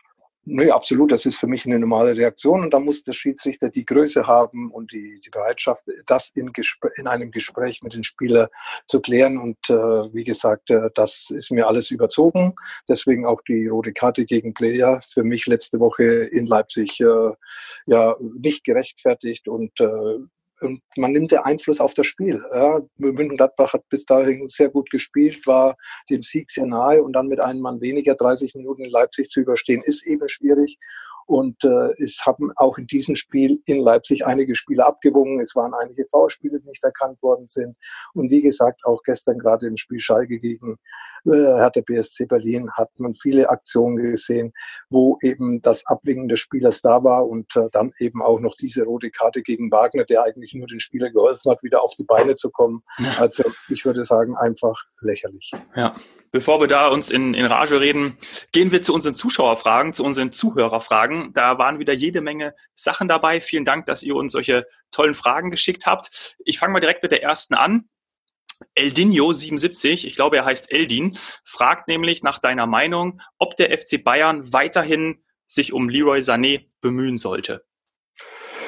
Nee, 0.44 0.70
absolut. 0.70 1.12
Das 1.12 1.26
ist 1.26 1.38
für 1.38 1.46
mich 1.46 1.66
eine 1.66 1.78
normale 1.78 2.16
Reaktion. 2.16 2.62
Und 2.62 2.72
da 2.72 2.78
muss 2.78 3.02
der 3.02 3.12
Schiedsrichter 3.12 3.68
die 3.68 3.84
Größe 3.84 4.26
haben 4.26 4.70
und 4.70 4.92
die, 4.92 5.20
die 5.22 5.28
Bereitschaft, 5.28 5.84
das 6.06 6.30
in, 6.34 6.50
in 6.96 7.06
einem 7.06 7.30
Gespräch 7.30 7.80
mit 7.82 7.92
den 7.92 8.02
Spielern 8.02 8.48
zu 8.86 9.00
klären. 9.00 9.36
Und 9.36 9.58
äh, 9.68 9.74
wie 10.14 10.24
gesagt, 10.24 10.70
äh, 10.70 10.88
das 10.94 11.28
ist 11.30 11.50
mir 11.50 11.66
alles 11.66 11.90
überzogen. 11.90 12.54
Deswegen 12.88 13.26
auch 13.26 13.42
die 13.42 13.66
rote 13.68 13.92
Karte 13.92 14.24
gegen 14.24 14.54
Player 14.54 15.00
für 15.02 15.22
mich 15.22 15.46
letzte 15.46 15.80
Woche 15.80 16.04
in 16.04 16.46
Leipzig 16.46 16.98
äh, 17.00 17.32
ja 17.86 18.16
nicht 18.20 18.64
gerechtfertigt 18.64 19.48
und 19.48 19.78
äh, 19.80 20.18
man 20.96 21.12
nimmt 21.12 21.32
den 21.32 21.38
Einfluss 21.40 21.80
auf 21.80 21.94
das 21.94 22.06
Spiel. 22.06 22.42
Ja, 22.54 22.80
München-Gladbach 22.96 23.72
hat 23.72 23.88
bis 23.88 24.04
dahin 24.04 24.48
sehr 24.48 24.68
gut 24.68 24.90
gespielt, 24.90 25.46
war 25.46 25.76
dem 26.10 26.22
Sieg 26.22 26.50
sehr 26.50 26.66
nahe 26.66 27.02
und 27.02 27.12
dann 27.12 27.28
mit 27.28 27.40
einem 27.40 27.60
Mann 27.60 27.80
weniger 27.80 28.14
30 28.14 28.54
Minuten 28.54 28.84
in 28.84 28.90
Leipzig 28.90 29.28
zu 29.28 29.40
überstehen, 29.40 29.82
ist 29.84 30.06
eben 30.06 30.28
schwierig. 30.28 30.78
Und 31.26 31.62
äh, 31.62 31.92
es 32.02 32.22
haben 32.24 32.50
auch 32.56 32.78
in 32.78 32.86
diesem 32.86 33.14
Spiel 33.14 33.60
in 33.66 33.80
Leipzig 33.80 34.24
einige 34.24 34.56
Spiele 34.56 34.86
abgewogen. 34.86 35.40
Es 35.40 35.54
waren 35.54 35.74
einige 35.74 36.06
V-Spiele, 36.10 36.58
die 36.58 36.68
nicht 36.68 36.82
erkannt 36.82 37.22
worden 37.22 37.46
sind. 37.46 37.76
Und 38.14 38.30
wie 38.30 38.40
gesagt, 38.40 38.80
auch 38.86 39.02
gestern 39.02 39.38
gerade 39.38 39.66
im 39.66 39.76
Spiel 39.76 40.00
Schalke 40.00 40.40
gegen 40.40 40.78
äh, 41.26 41.60
hat 41.60 41.76
der 41.76 41.82
BSC 41.82 42.26
Berlin, 42.26 42.70
hat 42.76 42.90
man 42.98 43.14
viele 43.14 43.48
Aktionen 43.48 43.96
gesehen, 43.96 44.52
wo 44.90 45.18
eben 45.22 45.60
das 45.62 45.86
Abwinken 45.86 46.28
des 46.28 46.40
Spielers 46.40 46.82
da 46.82 47.02
war 47.04 47.26
und 47.26 47.54
äh, 47.56 47.68
dann 47.72 47.92
eben 47.98 48.22
auch 48.22 48.40
noch 48.40 48.54
diese 48.56 48.84
rote 48.84 49.10
Karte 49.10 49.42
gegen 49.42 49.70
Wagner, 49.70 50.04
der 50.04 50.24
eigentlich 50.24 50.54
nur 50.54 50.66
den 50.66 50.80
Spieler 50.80 51.10
geholfen 51.10 51.50
hat, 51.50 51.62
wieder 51.62 51.82
auf 51.82 51.94
die 51.96 52.04
Beine 52.04 52.34
zu 52.34 52.50
kommen. 52.50 52.82
Also 53.18 53.44
ich 53.68 53.84
würde 53.84 54.04
sagen, 54.04 54.36
einfach 54.36 54.84
lächerlich. 55.00 55.52
Ja, 55.74 55.96
bevor 56.30 56.60
wir 56.60 56.68
da 56.68 56.88
uns 56.88 57.10
in, 57.10 57.34
in 57.34 57.46
Rage 57.46 57.80
reden, 57.80 58.16
gehen 58.52 58.70
wir 58.70 58.82
zu 58.82 58.94
unseren 58.94 59.14
Zuschauerfragen, 59.14 59.92
zu 59.92 60.04
unseren 60.04 60.32
Zuhörerfragen. 60.32 61.32
Da 61.34 61.58
waren 61.58 61.78
wieder 61.78 61.92
jede 61.92 62.20
Menge 62.20 62.54
Sachen 62.74 63.08
dabei. 63.08 63.40
Vielen 63.40 63.64
Dank, 63.64 63.86
dass 63.86 64.02
ihr 64.02 64.14
uns 64.14 64.32
solche 64.32 64.66
tollen 64.90 65.14
Fragen 65.14 65.50
geschickt 65.50 65.86
habt. 65.86 66.36
Ich 66.44 66.58
fange 66.58 66.72
mal 66.72 66.80
direkt 66.80 67.02
mit 67.02 67.12
der 67.12 67.22
ersten 67.22 67.54
an. 67.54 67.88
Eldinho77, 68.76 70.06
ich 70.06 70.16
glaube, 70.16 70.36
er 70.36 70.44
heißt 70.44 70.72
Eldin, 70.72 71.16
fragt 71.44 71.88
nämlich 71.88 72.22
nach 72.22 72.38
deiner 72.38 72.66
Meinung, 72.66 73.20
ob 73.38 73.56
der 73.56 73.76
FC 73.76 74.02
Bayern 74.02 74.52
weiterhin 74.52 75.22
sich 75.46 75.72
um 75.72 75.88
Leroy 75.88 76.20
Sané 76.20 76.66
bemühen 76.80 77.18
sollte. 77.18 77.64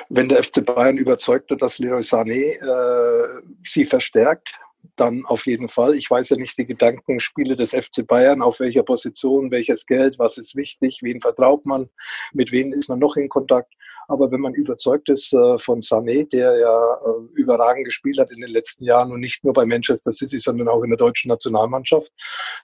Wenn 0.09 0.29
der 0.29 0.43
FC 0.43 0.65
Bayern 0.65 0.97
überzeugt 0.97 1.51
wird, 1.51 1.63
dass 1.63 1.79
Leroy 1.79 2.01
Sané 2.01 2.57
äh, 2.57 3.43
sie 3.65 3.85
verstärkt, 3.85 4.59
dann 4.97 5.25
auf 5.27 5.47
jeden 5.47 5.69
Fall. 5.69 5.95
Ich 5.95 6.11
weiß 6.11 6.31
ja 6.31 6.37
nicht 6.37 6.57
die 6.59 6.67
Gedankenspiele 6.67 7.57
des 7.57 7.71
FC 7.71 8.07
Bayern, 8.07 8.43
auf 8.43 8.61
welcher 8.61 8.83
Position, 8.83 9.51
welches 9.51 9.87
Geld, 9.87 10.19
was 10.19 10.39
ist 10.39 10.57
wichtig, 10.57 11.01
wen 11.03 11.21
vertraut 11.21 11.67
man, 11.67 11.89
mit 12.33 12.53
wem 12.53 12.73
ist 12.73 12.89
man 12.89 12.99
noch 12.99 13.17
in 13.17 13.29
Kontakt. 13.29 13.73
Aber 14.09 14.31
wenn 14.31 14.41
man 14.41 14.55
überzeugt 14.55 15.09
ist 15.09 15.33
äh, 15.33 15.59
von 15.59 15.81
Sané, 15.81 16.29
der 16.29 16.59
ja 16.59 16.95
äh, 16.95 17.41
überragend 17.41 17.85
gespielt 17.85 18.19
hat 18.19 18.33
in 18.33 18.41
den 18.41 18.51
letzten 18.51 18.85
Jahren 18.85 19.13
und 19.13 19.21
nicht 19.21 19.45
nur 19.45 19.53
bei 19.53 19.65
Manchester 19.65 20.13
City, 20.13 20.39
sondern 20.39 20.69
auch 20.69 20.83
in 20.83 20.91
der 20.91 20.99
deutschen 20.99 21.29
Nationalmannschaft, 21.29 22.13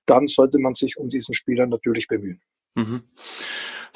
dann 0.06 0.26
sollte 0.26 0.58
man 0.58 0.74
sich 0.74 0.96
um 0.96 1.08
diesen 1.08 1.34
Spieler 1.34 1.66
natürlich 1.66 2.08
bemühen. 2.08 2.40
Mhm 2.76 3.02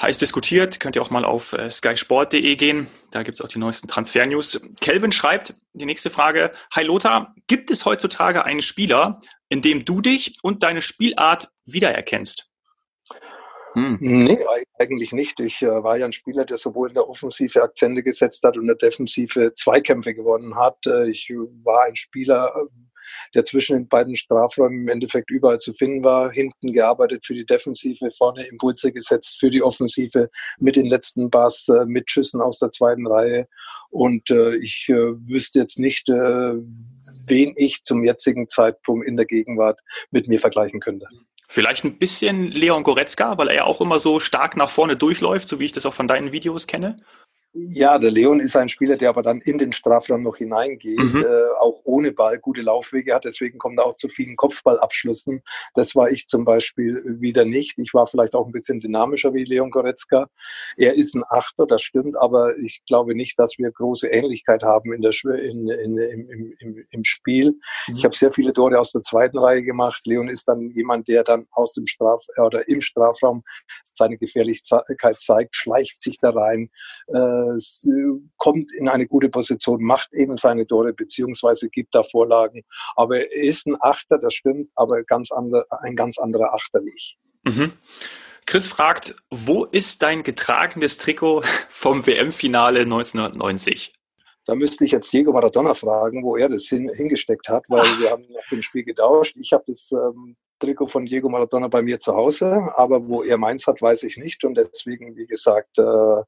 heiß 0.01 0.19
diskutiert. 0.19 0.81
Könnt 0.81 0.97
ihr 0.97 1.03
auch 1.03 1.11
mal 1.11 1.25
auf 1.25 1.53
äh, 1.53 1.71
skysport.de 1.71 2.57
gehen. 2.57 2.89
Da 3.11 3.23
gibt 3.23 3.37
es 3.37 3.45
auch 3.45 3.49
die 3.49 3.59
neuesten 3.59 3.89
Transfer-News. 3.89 4.61
Kelvin 4.81 5.13
schreibt, 5.13 5.55
die 5.73 5.85
nächste 5.85 6.11
Frage. 6.11 6.53
Hi 6.75 6.85
Lothar, 6.85 7.35
gibt 7.47 7.71
es 7.71 7.85
heutzutage 7.85 8.45
einen 8.45 8.63
Spieler, 8.63 9.21
in 9.49 9.63
dem 9.63 9.85
du 9.85 10.01
dich 10.01 10.39
und 10.43 10.63
deine 10.63 10.83
Spielart 10.83 11.51
wiedererkennst? 11.67 12.47
Hm. 13.75 13.99
Nee, 14.01 14.39
eigentlich 14.79 15.13
nicht. 15.13 15.39
Ich 15.39 15.63
äh, 15.63 15.69
war 15.69 15.97
ja 15.97 16.05
ein 16.05 16.13
Spieler, 16.13 16.45
der 16.45 16.59
sowohl 16.59 16.89
in 16.89 16.95
der 16.95 17.09
Offensive 17.09 17.63
Akzente 17.63 18.03
gesetzt 18.03 18.43
hat 18.43 18.57
und 18.57 18.63
in 18.63 18.67
der 18.67 18.77
Defensive 18.77 19.55
Zweikämpfe 19.55 20.13
gewonnen 20.13 20.57
hat. 20.57 20.79
Äh, 20.87 21.11
ich 21.11 21.33
war 21.63 21.85
ein 21.85 21.95
Spieler, 21.95 22.53
äh, 22.57 22.90
der 23.35 23.45
zwischen 23.45 23.77
den 23.77 23.89
beiden 23.89 24.17
Strafräumen 24.17 24.83
im 24.83 24.89
Endeffekt 24.89 25.31
überall 25.31 25.59
zu 25.59 25.73
finden 25.73 26.05
war. 26.05 26.31
Hinten 26.31 26.73
gearbeitet 26.73 27.25
für 27.27 27.35
die 27.35 27.47
Defensive, 27.47 28.11
vorne 28.11 28.45
Impulse 28.47 28.93
gesetzt 28.93 29.39
für 29.41 29.51
die 29.51 29.63
Offensive 29.63 30.31
mit 30.59 30.77
den 30.77 30.87
letzten 30.87 31.31
Bars, 31.31 31.67
äh, 31.69 31.85
mit 31.85 32.11
Schüssen 32.11 32.41
aus 32.41 32.59
der 32.59 32.71
zweiten 32.71 33.07
Reihe. 33.07 33.47
Und 33.91 34.31
äh, 34.31 34.57
ich 34.57 34.87
äh, 34.89 34.95
wüsste 34.95 35.61
jetzt 35.61 35.79
nicht, 35.79 36.09
äh, 36.09 36.55
wen 37.27 37.55
ich 37.57 37.83
zum 37.85 38.05
jetzigen 38.05 38.49
Zeitpunkt 38.49 39.07
in 39.07 39.17
der 39.17 39.27
Gegenwart 39.27 39.81
mit 40.11 40.29
mir 40.29 40.39
vergleichen 40.39 40.81
könnte. 40.81 41.07
Vielleicht 41.53 41.83
ein 41.85 41.99
bisschen 41.99 42.53
Leon 42.53 42.85
Goretzka, 42.85 43.37
weil 43.37 43.49
er 43.49 43.55
ja 43.55 43.65
auch 43.65 43.81
immer 43.81 43.99
so 43.99 44.21
stark 44.21 44.57
nach 44.57 44.71
vorne 44.71 44.97
durchläuft, 44.97 45.49
so 45.49 45.59
wie 45.59 45.65
ich 45.65 45.73
das 45.73 45.85
auch 45.85 45.95
von 45.95 46.07
deinen 46.07 46.31
Videos 46.31 46.69
kenne. 46.69 46.97
Ja, 47.53 47.99
der 47.99 48.13
Leon 48.13 48.39
ist 48.39 48.55
ein 48.55 48.69
Spieler, 48.69 48.97
der 48.97 49.09
aber 49.09 49.23
dann 49.23 49.41
in 49.41 49.59
den 49.59 49.73
Strafraum 49.73 50.23
noch 50.23 50.37
hineingeht, 50.37 50.99
mhm. 50.99 51.25
äh, 51.27 51.59
auch 51.59 51.81
ohne 51.83 52.13
Ball 52.13 52.39
gute 52.39 52.61
Laufwege 52.61 53.13
hat. 53.13 53.25
Deswegen 53.25 53.59
kommt 53.59 53.81
er 53.81 53.87
auch 53.87 53.97
zu 53.97 54.09
vielen 54.09 54.37
Kopfballabschlüssen. 54.37 55.43
Das 55.75 55.97
war 55.97 56.11
ich 56.11 56.29
zum 56.29 56.45
Beispiel 56.45 57.03
wieder 57.05 57.45
nicht. 57.45 57.77
Ich 57.79 57.93
war 57.93 58.07
vielleicht 58.07 58.37
auch 58.37 58.47
ein 58.47 58.53
bisschen 58.53 58.79
dynamischer 58.79 59.35
wie 59.35 59.43
Leon 59.43 59.73
Goretzka. 59.73 60.29
Er 60.77 60.95
ist 60.95 61.17
ein 61.17 61.25
Achter, 61.29 61.67
das 61.67 61.83
stimmt, 61.83 62.17
aber 62.17 62.57
ich 62.59 62.83
glaube 62.87 63.17
nicht, 63.17 63.37
dass 63.37 63.59
wir 63.59 63.73
große 63.73 64.07
Ähnlichkeit 64.07 64.63
haben 64.63 64.93
in 64.93 65.03
der, 65.03 65.13
in, 65.25 65.69
in, 65.69 65.99
im, 65.99 66.55
im, 66.61 66.85
im 66.89 67.05
Spiel. 67.05 67.59
Mhm. 67.89 67.97
Ich 67.97 68.05
habe 68.05 68.15
sehr 68.15 68.31
viele 68.31 68.53
Tore 68.53 68.79
aus 68.79 68.93
der 68.93 69.03
zweiten 69.03 69.39
Reihe 69.39 69.65
gemacht. 69.65 70.03
Leon 70.05 70.29
ist 70.29 70.47
dann 70.47 70.71
jemand, 70.71 71.09
der 71.09 71.25
dann 71.25 71.47
aus 71.51 71.73
dem 71.73 71.89
Straf 71.89 72.23
oder 72.37 72.69
im 72.69 72.81
Strafraum 72.81 73.43
seine 73.93 74.19
Gefährlichkeit 74.19 75.21
zeigt, 75.21 75.57
schleicht 75.57 76.01
sich 76.01 76.17
da 76.21 76.31
rein. 76.31 76.71
Äh, 77.09 77.40
kommt 78.37 78.71
in 78.79 78.89
eine 78.89 79.07
gute 79.07 79.29
Position, 79.29 79.83
macht 79.83 80.13
eben 80.13 80.37
seine 80.37 80.67
Tore 80.67 80.93
beziehungsweise 80.93 81.69
gibt 81.69 81.95
da 81.95 82.03
Vorlagen. 82.03 82.63
Aber 82.97 83.19
er 83.19 83.33
ist 83.33 83.67
ein 83.67 83.77
Achter, 83.81 84.19
das 84.19 84.35
stimmt, 84.35 84.71
aber 84.75 85.03
ganz 85.05 85.31
andre, 85.31 85.67
ein 85.83 85.97
ganz 85.97 86.19
anderer 86.19 86.55
Achter 86.55 86.81
wie 86.85 86.93
ich. 86.95 87.19
Mhm. 87.45 87.73
Chris 88.47 88.69
fragt, 88.69 89.15
wo 89.31 89.65
ist 89.65 90.03
dein 90.03 90.23
getragenes 90.23 90.99
Trikot 90.99 91.43
vom 91.69 92.07
WM-Finale 92.07 92.81
1990? 92.81 93.93
Da 94.47 94.55
müsste 94.55 94.85
ich 94.85 94.91
jetzt 94.91 95.13
Diego 95.13 95.33
Maradona 95.33 95.75
fragen, 95.75 96.25
wo 96.25 96.37
er 96.37 96.49
das 96.49 96.65
hin, 96.65 96.91
hingesteckt 96.93 97.49
hat, 97.49 97.65
weil 97.69 97.83
Ach. 97.85 98.01
wir 98.01 98.11
haben 98.11 98.25
nach 98.33 98.49
dem 98.51 98.63
Spiel 98.63 98.85
getauscht. 98.85 99.37
Ich 99.41 99.53
habe 99.53 99.65
das 99.69 99.93
ähm, 99.93 100.37
Trikot 100.61 100.89
von 100.89 101.07
Diego 101.07 101.29
Maradona 101.29 101.69
bei 101.69 101.83
mir 101.83 101.99
zu 101.99 102.15
Hause, 102.15 102.71
aber 102.77 103.09
wo 103.09 103.23
er 103.23 103.39
meins 103.39 103.67
hat, 103.67 103.83
weiß 103.83 104.05
ich 104.05 104.17
nicht. 104.17 104.45
Und 104.45 104.55
deswegen, 104.55 105.17
wie 105.17 105.27
gesagt, 105.27 105.79
äh, 105.79 106.21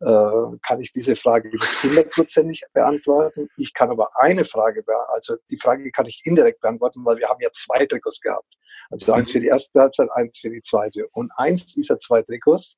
äh, 0.00 0.58
kann 0.62 0.80
ich 0.80 0.90
diese 0.90 1.14
Frage 1.14 1.48
nicht 1.50 1.82
hundertprozentig 1.82 2.64
beantworten. 2.72 3.48
Ich 3.56 3.72
kann 3.72 3.90
aber 3.90 4.10
eine 4.16 4.44
Frage, 4.44 4.84
also 5.14 5.36
die 5.50 5.58
Frage 5.58 5.90
kann 5.92 6.06
ich 6.06 6.22
indirekt 6.24 6.60
beantworten, 6.60 7.04
weil 7.04 7.18
wir 7.18 7.28
haben 7.28 7.40
ja 7.40 7.50
zwei 7.52 7.86
Trikots 7.86 8.20
gehabt. 8.20 8.52
Also 8.90 9.12
eins 9.12 9.30
für 9.30 9.40
die 9.40 9.46
erste 9.46 9.80
Halbzeit, 9.80 10.08
eins 10.12 10.38
für 10.38 10.50
die 10.50 10.62
zweite. 10.62 11.06
Und 11.12 11.30
eins 11.36 11.66
dieser 11.66 11.98
zwei 11.98 12.22
Trikots 12.22 12.76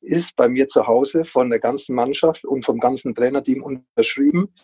ist 0.00 0.36
bei 0.36 0.48
mir 0.48 0.68
zu 0.68 0.86
Hause 0.86 1.24
von 1.24 1.50
der 1.50 1.58
ganzen 1.58 1.94
Mannschaft 1.94 2.44
und 2.44 2.64
vom 2.64 2.78
ganzen 2.78 3.14
Trainerteam 3.14 3.62
unterschrieben 3.62 4.54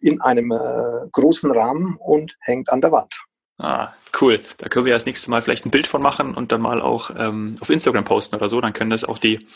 in 0.00 0.20
einem 0.20 0.52
äh, 0.52 1.08
großen 1.12 1.50
Rahmen 1.50 1.96
und 1.98 2.36
hängt 2.40 2.70
an 2.70 2.80
der 2.80 2.92
Wand. 2.92 3.14
Ah, 3.58 3.92
cool. 4.20 4.40
Da 4.58 4.68
können 4.68 4.86
wir 4.86 4.92
das 4.92 5.04
nächste 5.04 5.30
Mal 5.30 5.42
vielleicht 5.42 5.66
ein 5.66 5.72
Bild 5.72 5.88
von 5.88 6.00
machen 6.00 6.34
und 6.34 6.52
dann 6.52 6.60
mal 6.60 6.80
auch 6.80 7.10
ähm, 7.16 7.56
auf 7.60 7.70
Instagram 7.70 8.04
posten 8.04 8.36
oder 8.36 8.48
so. 8.48 8.60
Dann 8.60 8.72
können 8.72 8.90
das 8.90 9.04
auch 9.04 9.18
die, 9.18 9.46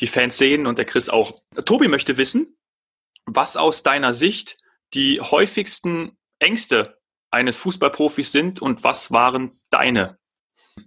die 0.00 0.06
Fans 0.06 0.38
sehen 0.38 0.66
und 0.66 0.78
der 0.78 0.86
Chris 0.86 1.10
auch. 1.10 1.38
Tobi 1.66 1.88
möchte 1.88 2.16
wissen, 2.16 2.56
was 3.26 3.58
aus 3.58 3.82
deiner 3.82 4.14
Sicht 4.14 4.56
die 4.94 5.20
häufigsten 5.20 6.16
Ängste 6.38 6.98
eines 7.30 7.58
Fußballprofis 7.58 8.32
sind 8.32 8.62
und 8.62 8.82
was 8.82 9.12
waren 9.12 9.60
deine? 9.68 10.19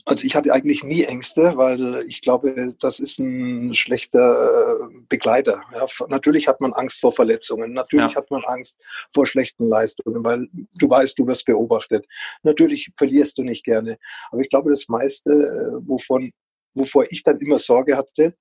Also 0.05 0.25
ich 0.25 0.35
hatte 0.35 0.51
eigentlich 0.51 0.83
nie 0.83 1.03
Ängste, 1.03 1.55
weil 1.55 2.03
ich 2.07 2.21
glaube, 2.21 2.73
das 2.79 2.99
ist 2.99 3.19
ein 3.19 3.73
schlechter 3.73 4.79
äh, 4.81 5.03
Begleiter. 5.09 5.61
Ja, 5.73 5.85
natürlich 6.07 6.47
hat 6.47 6.61
man 6.61 6.73
Angst 6.73 6.99
vor 6.99 7.13
Verletzungen, 7.13 7.73
natürlich 7.73 8.11
ja. 8.11 8.15
hat 8.15 8.29
man 8.31 8.43
Angst 8.45 8.79
vor 9.13 9.25
schlechten 9.25 9.69
Leistungen, 9.69 10.23
weil 10.23 10.47
du 10.75 10.89
weißt, 10.89 11.17
du 11.17 11.27
wirst 11.27 11.45
beobachtet. 11.45 12.05
Natürlich 12.43 12.91
verlierst 12.97 13.37
du 13.37 13.43
nicht 13.43 13.63
gerne. 13.63 13.97
Aber 14.31 14.41
ich 14.41 14.49
glaube, 14.49 14.71
das 14.71 14.87
meiste, 14.89 15.31
äh, 15.31 15.87
wovon, 15.87 16.31
wovor 16.73 17.05
ich 17.09 17.23
dann 17.23 17.39
immer 17.39 17.59
Sorge 17.59 17.95
hatte, 17.95 18.35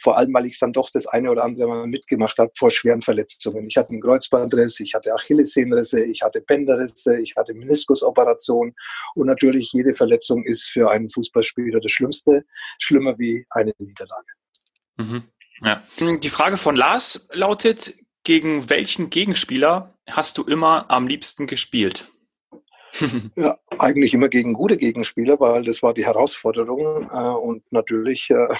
vor 0.00 0.16
allem, 0.16 0.32
weil 0.32 0.46
ich 0.46 0.54
es 0.54 0.58
dann 0.58 0.72
doch 0.72 0.90
das 0.90 1.06
eine 1.06 1.30
oder 1.30 1.44
andere 1.44 1.66
Mal 1.66 1.86
mitgemacht 1.86 2.38
habe 2.38 2.50
vor 2.56 2.70
schweren 2.70 3.02
Verletzungen. 3.02 3.66
Ich 3.68 3.76
hatte 3.76 3.90
einen 3.90 4.00
Kreuzbandriss, 4.00 4.80
ich 4.80 4.94
hatte 4.94 5.12
Achillessehnenrisse, 5.14 6.02
ich 6.04 6.22
hatte 6.22 6.40
Bänderrisse, 6.40 7.18
ich 7.18 7.34
hatte 7.36 7.54
Meniskusoperation 7.54 8.74
und 9.14 9.26
natürlich 9.26 9.72
jede 9.72 9.94
Verletzung 9.94 10.44
ist 10.44 10.64
für 10.64 10.90
einen 10.90 11.10
Fußballspieler 11.10 11.80
das 11.80 11.92
Schlimmste, 11.92 12.44
schlimmer 12.78 13.18
wie 13.18 13.46
eine 13.50 13.72
Niederlage. 13.78 14.26
Mhm. 14.96 15.22
Ja. 15.60 15.82
Die 15.98 16.28
Frage 16.28 16.56
von 16.56 16.76
Lars 16.76 17.28
lautet, 17.32 17.94
gegen 18.22 18.68
welchen 18.70 19.10
Gegenspieler 19.10 19.94
hast 20.08 20.38
du 20.38 20.44
immer 20.44 20.90
am 20.90 21.08
liebsten 21.08 21.46
gespielt? 21.46 22.08
ja, 23.36 23.56
eigentlich 23.78 24.14
immer 24.14 24.28
gegen 24.28 24.54
gute 24.54 24.76
Gegenspieler, 24.76 25.38
weil 25.40 25.64
das 25.64 25.82
war 25.82 25.94
die 25.94 26.04
Herausforderung. 26.04 27.08
Äh, 27.10 27.16
und 27.16 27.62
natürlich, 27.70 28.30
äh, 28.30 28.54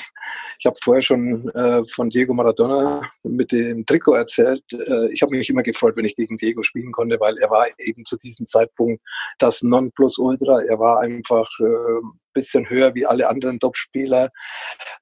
ich 0.58 0.66
habe 0.66 0.76
vorher 0.80 1.02
schon 1.02 1.48
äh, 1.50 1.84
von 1.86 2.10
Diego 2.10 2.34
Maradona 2.34 3.02
mit 3.22 3.52
dem 3.52 3.86
Trikot 3.86 4.14
erzählt. 4.14 4.62
Äh, 4.72 5.12
ich 5.12 5.22
habe 5.22 5.36
mich 5.36 5.50
immer 5.50 5.62
gefreut, 5.62 5.96
wenn 5.96 6.04
ich 6.04 6.16
gegen 6.16 6.38
Diego 6.38 6.62
spielen 6.62 6.92
konnte, 6.92 7.18
weil 7.20 7.36
er 7.38 7.50
war 7.50 7.66
eben 7.78 8.04
zu 8.04 8.16
diesem 8.16 8.46
Zeitpunkt 8.46 9.02
das 9.38 9.62
Nonplusultra. 9.62 10.62
Er 10.62 10.78
war 10.78 11.00
einfach 11.00 11.48
bisschen 12.32 12.68
höher 12.68 12.94
wie 12.94 13.06
alle 13.06 13.28
anderen 13.28 13.58
Topspieler. 13.58 14.30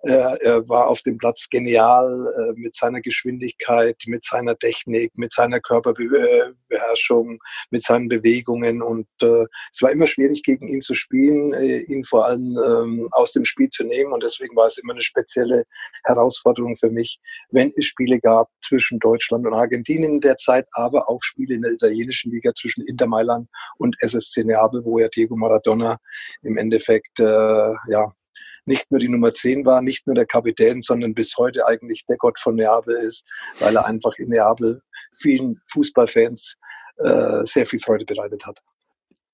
Er 0.02 0.68
war 0.68 0.88
auf 0.88 1.02
dem 1.02 1.18
Platz 1.18 1.49
genial 1.50 2.33
äh, 2.37 2.61
mit 2.61 2.76
seiner 2.76 3.00
Geschwindigkeit, 3.00 3.97
mit 4.06 4.25
seiner 4.25 4.56
Technik, 4.56 5.16
mit 5.16 5.33
seiner 5.33 5.61
Körperbeherrschung, 5.61 7.38
mit 7.71 7.83
seinen 7.83 8.09
Bewegungen. 8.09 8.83
Und 8.83 9.09
äh, 9.23 9.45
es 9.73 9.83
war 9.83 9.90
immer 9.90 10.06
schwierig, 10.06 10.42
gegen 10.42 10.68
ihn 10.68 10.80
zu 10.80 10.95
spielen, 10.95 11.52
äh, 11.54 11.78
ihn 11.78 12.04
vor 12.04 12.26
allem 12.26 12.59
ähm, 12.64 13.09
aus 13.12 13.33
dem 13.33 13.45
Spiel 13.45 13.68
zu 13.71 13.85
nehmen. 13.85 14.12
Und 14.12 14.23
deswegen 14.23 14.54
war 14.56 14.66
es 14.66 14.78
immer 14.78 14.92
eine 14.92 15.02
spezielle 15.02 15.64
Herausforderung 16.04 16.76
für 16.76 16.90
mich, 16.90 17.18
wenn 17.50 17.73
es 17.76 17.87
Spiele 17.87 18.21
gab 18.21 18.49
zwischen 18.64 18.99
Deutschland 18.99 19.47
und 19.47 19.54
Argentinien 19.54 20.12
in 20.12 20.21
der 20.21 20.37
Zeit, 20.37 20.66
aber 20.73 21.09
auch 21.09 21.23
Spiele 21.23 21.54
in 21.54 21.62
der 21.62 21.73
italienischen 21.73 22.33
Liga 22.33 22.52
zwischen 22.54 22.85
Inter 22.87 23.06
Mailand 23.06 23.49
und 23.78 23.97
SSC 24.00 24.45
Neapel, 24.45 24.85
wo 24.85 24.99
ja 24.99 25.09
Diego 25.09 25.37
Maradona 25.37 25.99
im 26.42 26.56
Endeffekt 26.56 27.16
ja, 27.25 28.13
nicht 28.67 28.91
nur 28.91 29.01
die 29.01 29.09
Nummer 29.09 29.33
10 29.33 29.65
war, 29.65 29.81
nicht 29.81 30.07
nur 30.07 30.15
der 30.15 30.27
Kapitän, 30.27 30.83
sondern 30.83 31.15
bis 31.15 31.37
heute 31.37 31.67
eigentlich 31.67 32.05
der 32.07 32.17
Gott 32.17 32.39
von 32.39 32.57
Neapel 32.57 32.95
ist, 32.97 33.25
weil 33.61 33.77
er 33.77 33.87
einfach 33.87 34.15
in 34.19 34.29
Neapel 34.29 34.83
vielen 35.15 35.61
Fußballfans 35.73 36.57
äh, 36.99 37.45
sehr 37.45 37.67
viel 37.67 37.81
Freude 37.81 38.05
bereitet 38.05 38.45
hat. 38.47 38.61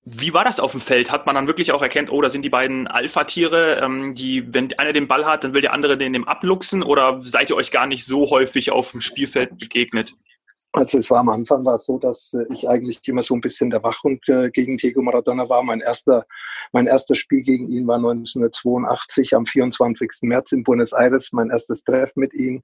Wie 0.05 0.33
war 0.33 0.43
das 0.43 0.59
auf 0.59 0.71
dem 0.71 0.81
Feld? 0.81 1.11
Hat 1.11 1.25
man 1.25 1.35
dann 1.35 1.47
wirklich 1.47 1.71
auch 1.71 1.81
erkennt, 1.81 2.11
oh, 2.11 2.21
da 2.21 2.29
sind 2.29 2.43
die 2.43 2.49
beiden 2.49 2.87
Alpha-Tiere, 2.87 3.79
ähm, 3.81 4.13
die, 4.13 4.53
wenn 4.53 4.77
einer 4.77 4.91
den 4.91 5.07
Ball 5.07 5.25
hat, 5.25 5.45
dann 5.45 5.53
will 5.53 5.61
der 5.61 5.71
andere 5.71 5.97
den 5.97 6.11
dem 6.11 6.27
abluchsen 6.27 6.83
oder 6.83 7.21
seid 7.23 7.49
ihr 7.49 7.55
euch 7.55 7.71
gar 7.71 7.87
nicht 7.87 8.05
so 8.05 8.29
häufig 8.29 8.71
auf 8.71 8.91
dem 8.91 8.99
Spielfeld 8.99 9.57
begegnet? 9.57 10.13
Also 10.75 10.97
es 10.97 11.11
war 11.11 11.19
am 11.19 11.29
Anfang 11.29 11.63
war 11.65 11.75
es 11.75 11.85
so, 11.85 11.99
dass 11.99 12.33
äh, 12.33 12.51
ich 12.51 12.67
eigentlich 12.67 12.99
immer 13.07 13.21
so 13.21 13.35
ein 13.35 13.41
bisschen 13.41 13.69
der 13.69 13.83
Wachhund 13.83 14.27
äh, 14.27 14.49
gegen 14.49 14.77
Diego 14.77 15.03
Maradona 15.03 15.47
war. 15.47 15.61
Mein 15.61 15.81
erster, 15.81 16.25
mein 16.71 16.87
erster 16.87 17.13
Spiel 17.13 17.43
gegen 17.43 17.69
ihn 17.69 17.85
war 17.85 17.97
1982 17.97 19.35
am 19.35 19.45
24. 19.45 20.09
März 20.23 20.51
in 20.51 20.63
Buenos 20.63 20.91
Aires, 20.91 21.29
mein 21.31 21.51
erstes 21.51 21.83
Treff 21.83 22.11
mit 22.15 22.33
ihm. 22.33 22.63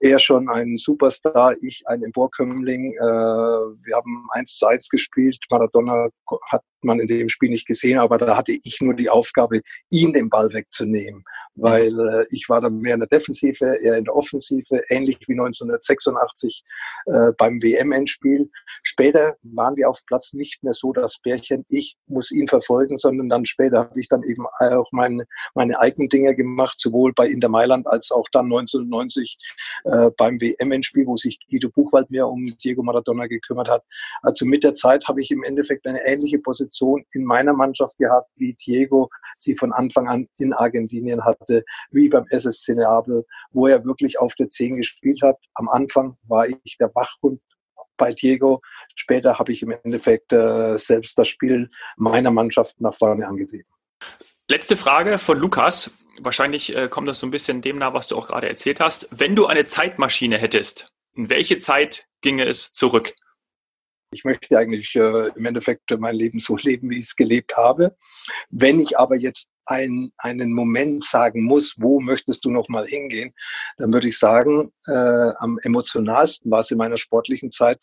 Er 0.00 0.18
schon 0.18 0.48
ein 0.48 0.78
Superstar, 0.78 1.54
ich 1.60 1.82
ein 1.86 2.02
Emporkömmling. 2.02 2.94
Äh, 2.94 2.98
wir 2.98 3.94
haben 3.94 4.26
eins 4.30 4.56
zu 4.56 4.66
eins 4.66 4.88
gespielt. 4.88 5.36
Maradona 5.50 6.08
hat 6.50 6.62
man 6.82 7.00
in 7.00 7.06
dem 7.06 7.28
Spiel 7.28 7.50
nicht 7.50 7.66
gesehen, 7.66 7.98
aber 7.98 8.18
da 8.18 8.36
hatte 8.36 8.52
ich 8.52 8.78
nur 8.80 8.94
die 8.94 9.10
Aufgabe, 9.10 9.60
ihn 9.90 10.12
den 10.12 10.30
Ball 10.30 10.52
wegzunehmen, 10.52 11.24
weil 11.54 11.98
äh, 11.98 12.24
ich 12.30 12.48
war 12.48 12.60
dann 12.60 12.78
mehr 12.78 12.94
in 12.94 13.00
der 13.00 13.08
Defensive, 13.08 13.78
eher 13.82 13.96
in 13.96 14.04
der 14.04 14.16
Offensive, 14.16 14.82
ähnlich 14.88 15.18
wie 15.26 15.34
1986 15.34 16.64
äh, 17.06 17.32
beim 17.50 17.62
WM-Endspiel. 17.62 18.50
Später 18.82 19.36
waren 19.42 19.76
wir 19.76 19.88
auf 19.88 20.00
Platz 20.06 20.32
nicht 20.32 20.62
mehr 20.62 20.74
so 20.74 20.92
das 20.92 21.20
Bärchen, 21.22 21.64
ich 21.68 21.96
muss 22.06 22.30
ihn 22.30 22.48
verfolgen, 22.48 22.96
sondern 22.96 23.28
dann 23.28 23.46
später 23.46 23.78
habe 23.78 24.00
ich 24.00 24.08
dann 24.08 24.22
eben 24.22 24.46
auch 24.58 24.88
meine, 24.92 25.24
meine 25.54 25.78
eigenen 25.80 26.08
Dinge 26.08 26.34
gemacht, 26.34 26.78
sowohl 26.78 27.12
bei 27.12 27.26
Inter 27.28 27.48
Mailand 27.48 27.86
als 27.86 28.10
auch 28.10 28.26
dann 28.32 28.46
1990 28.46 29.38
äh, 29.84 30.10
beim 30.16 30.40
WM-Endspiel, 30.40 31.06
wo 31.06 31.16
sich 31.16 31.38
Guido 31.50 31.68
Buchwald 31.70 32.10
mehr 32.10 32.28
um 32.28 32.46
Diego 32.62 32.82
Maradona 32.82 33.26
gekümmert 33.26 33.68
hat. 33.68 33.84
Also 34.22 34.46
mit 34.46 34.64
der 34.64 34.74
Zeit 34.74 35.06
habe 35.08 35.20
ich 35.20 35.30
im 35.30 35.42
Endeffekt 35.42 35.86
eine 35.86 36.04
ähnliche 36.06 36.38
Position 36.38 36.60
Position 36.60 37.04
in 37.12 37.24
meiner 37.24 37.52
Mannschaft 37.52 37.96
gehabt, 37.98 38.30
wie 38.36 38.54
Diego 38.54 39.08
sie 39.38 39.56
von 39.56 39.72
Anfang 39.72 40.08
an 40.08 40.28
in 40.38 40.52
Argentinien 40.52 41.24
hatte, 41.24 41.64
wie 41.90 42.08
beim 42.08 42.26
SSC 42.28 42.74
Neapel, 42.74 43.24
wo 43.52 43.66
er 43.66 43.84
wirklich 43.84 44.18
auf 44.18 44.34
der 44.34 44.48
10 44.48 44.76
gespielt 44.76 45.22
hat. 45.22 45.36
Am 45.54 45.68
Anfang 45.68 46.16
war 46.26 46.46
ich 46.48 46.76
der 46.78 46.94
Wachhund 46.94 47.39
bei 48.00 48.12
Diego. 48.12 48.62
Später 48.96 49.38
habe 49.38 49.52
ich 49.52 49.62
im 49.62 49.70
Endeffekt 49.70 50.32
äh, 50.32 50.78
selbst 50.78 51.16
das 51.18 51.28
Spiel 51.28 51.68
meiner 51.96 52.32
Mannschaft 52.32 52.80
nach 52.80 52.94
vorne 52.94 53.28
angetrieben. 53.28 53.70
Letzte 54.48 54.76
Frage 54.76 55.18
von 55.18 55.38
Lukas. 55.38 55.92
Wahrscheinlich 56.18 56.74
äh, 56.74 56.88
kommt 56.88 57.08
das 57.08 57.20
so 57.20 57.26
ein 57.26 57.30
bisschen 57.30 57.62
dem 57.62 57.78
nach, 57.78 57.94
was 57.94 58.08
du 58.08 58.16
auch 58.16 58.26
gerade 58.26 58.48
erzählt 58.48 58.80
hast. 58.80 59.08
Wenn 59.12 59.36
du 59.36 59.46
eine 59.46 59.64
Zeitmaschine 59.64 60.38
hättest, 60.38 60.88
in 61.14 61.30
welche 61.30 61.58
Zeit 61.58 62.06
ginge 62.22 62.44
es 62.46 62.72
zurück? 62.72 63.14
Ich 64.12 64.24
möchte 64.24 64.58
eigentlich 64.58 64.96
äh, 64.96 65.28
im 65.36 65.44
Endeffekt 65.44 65.90
mein 65.98 66.14
Leben 66.14 66.40
so 66.40 66.56
leben, 66.60 66.90
wie 66.90 66.98
ich 66.98 67.06
es 67.06 67.16
gelebt 67.16 67.56
habe. 67.56 67.96
Wenn 68.48 68.80
ich 68.80 68.98
aber 68.98 69.16
jetzt 69.16 69.46
ein, 69.70 70.12
einen 70.18 70.52
Moment 70.52 71.04
sagen 71.04 71.44
muss, 71.44 71.74
wo 71.78 72.00
möchtest 72.00 72.44
du 72.44 72.50
noch 72.50 72.68
mal 72.68 72.86
hingehen, 72.86 73.32
dann 73.78 73.92
würde 73.92 74.08
ich 74.08 74.18
sagen, 74.18 74.72
äh, 74.88 75.32
am 75.38 75.58
emotionalsten 75.62 76.50
war 76.50 76.60
es 76.60 76.70
in 76.70 76.78
meiner 76.78 76.98
sportlichen 76.98 77.52
Zeit 77.52 77.78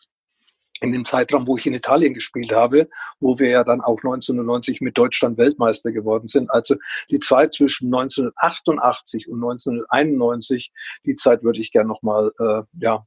in 0.80 0.92
dem 0.92 1.04
Zeitraum, 1.04 1.46
wo 1.46 1.56
ich 1.56 1.66
in 1.66 1.74
Italien 1.74 2.14
gespielt 2.14 2.52
habe, 2.52 2.88
wo 3.20 3.38
wir 3.38 3.48
ja 3.48 3.64
dann 3.64 3.80
auch 3.80 3.96
1990 3.96 4.80
mit 4.80 4.96
Deutschland 4.96 5.36
Weltmeister 5.36 5.90
geworden 5.90 6.28
sind. 6.28 6.50
Also 6.52 6.76
die 7.10 7.18
Zeit 7.18 7.54
zwischen 7.54 7.86
1988 7.86 9.28
und 9.28 9.42
1991, 9.42 10.70
die 11.04 11.16
Zeit 11.16 11.42
würde 11.42 11.60
ich 11.60 11.72
gerne 11.72 11.88
nochmal 11.88 12.30
äh, 12.38 12.62
ja, 12.80 13.04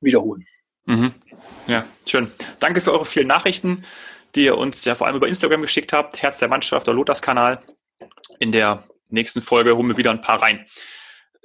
wiederholen. 0.00 0.46
Mhm. 0.86 1.12
Ja, 1.68 1.84
schön. 2.08 2.32
Danke 2.58 2.80
für 2.80 2.92
eure 2.92 3.04
vielen 3.04 3.28
Nachrichten, 3.28 3.84
die 4.34 4.44
ihr 4.44 4.58
uns 4.58 4.84
ja 4.84 4.96
vor 4.96 5.06
allem 5.06 5.16
über 5.16 5.28
Instagram 5.28 5.62
geschickt 5.62 5.92
habt. 5.92 6.22
Herz 6.22 6.40
der 6.40 6.48
Mannschaft, 6.48 6.88
der 6.88 6.94
Lotus-Kanal. 6.94 7.62
In 8.38 8.52
der 8.52 8.84
nächsten 9.08 9.42
Folge 9.42 9.76
holen 9.76 9.88
wir 9.88 9.96
wieder 9.96 10.10
ein 10.10 10.22
paar 10.22 10.42
rein. 10.42 10.66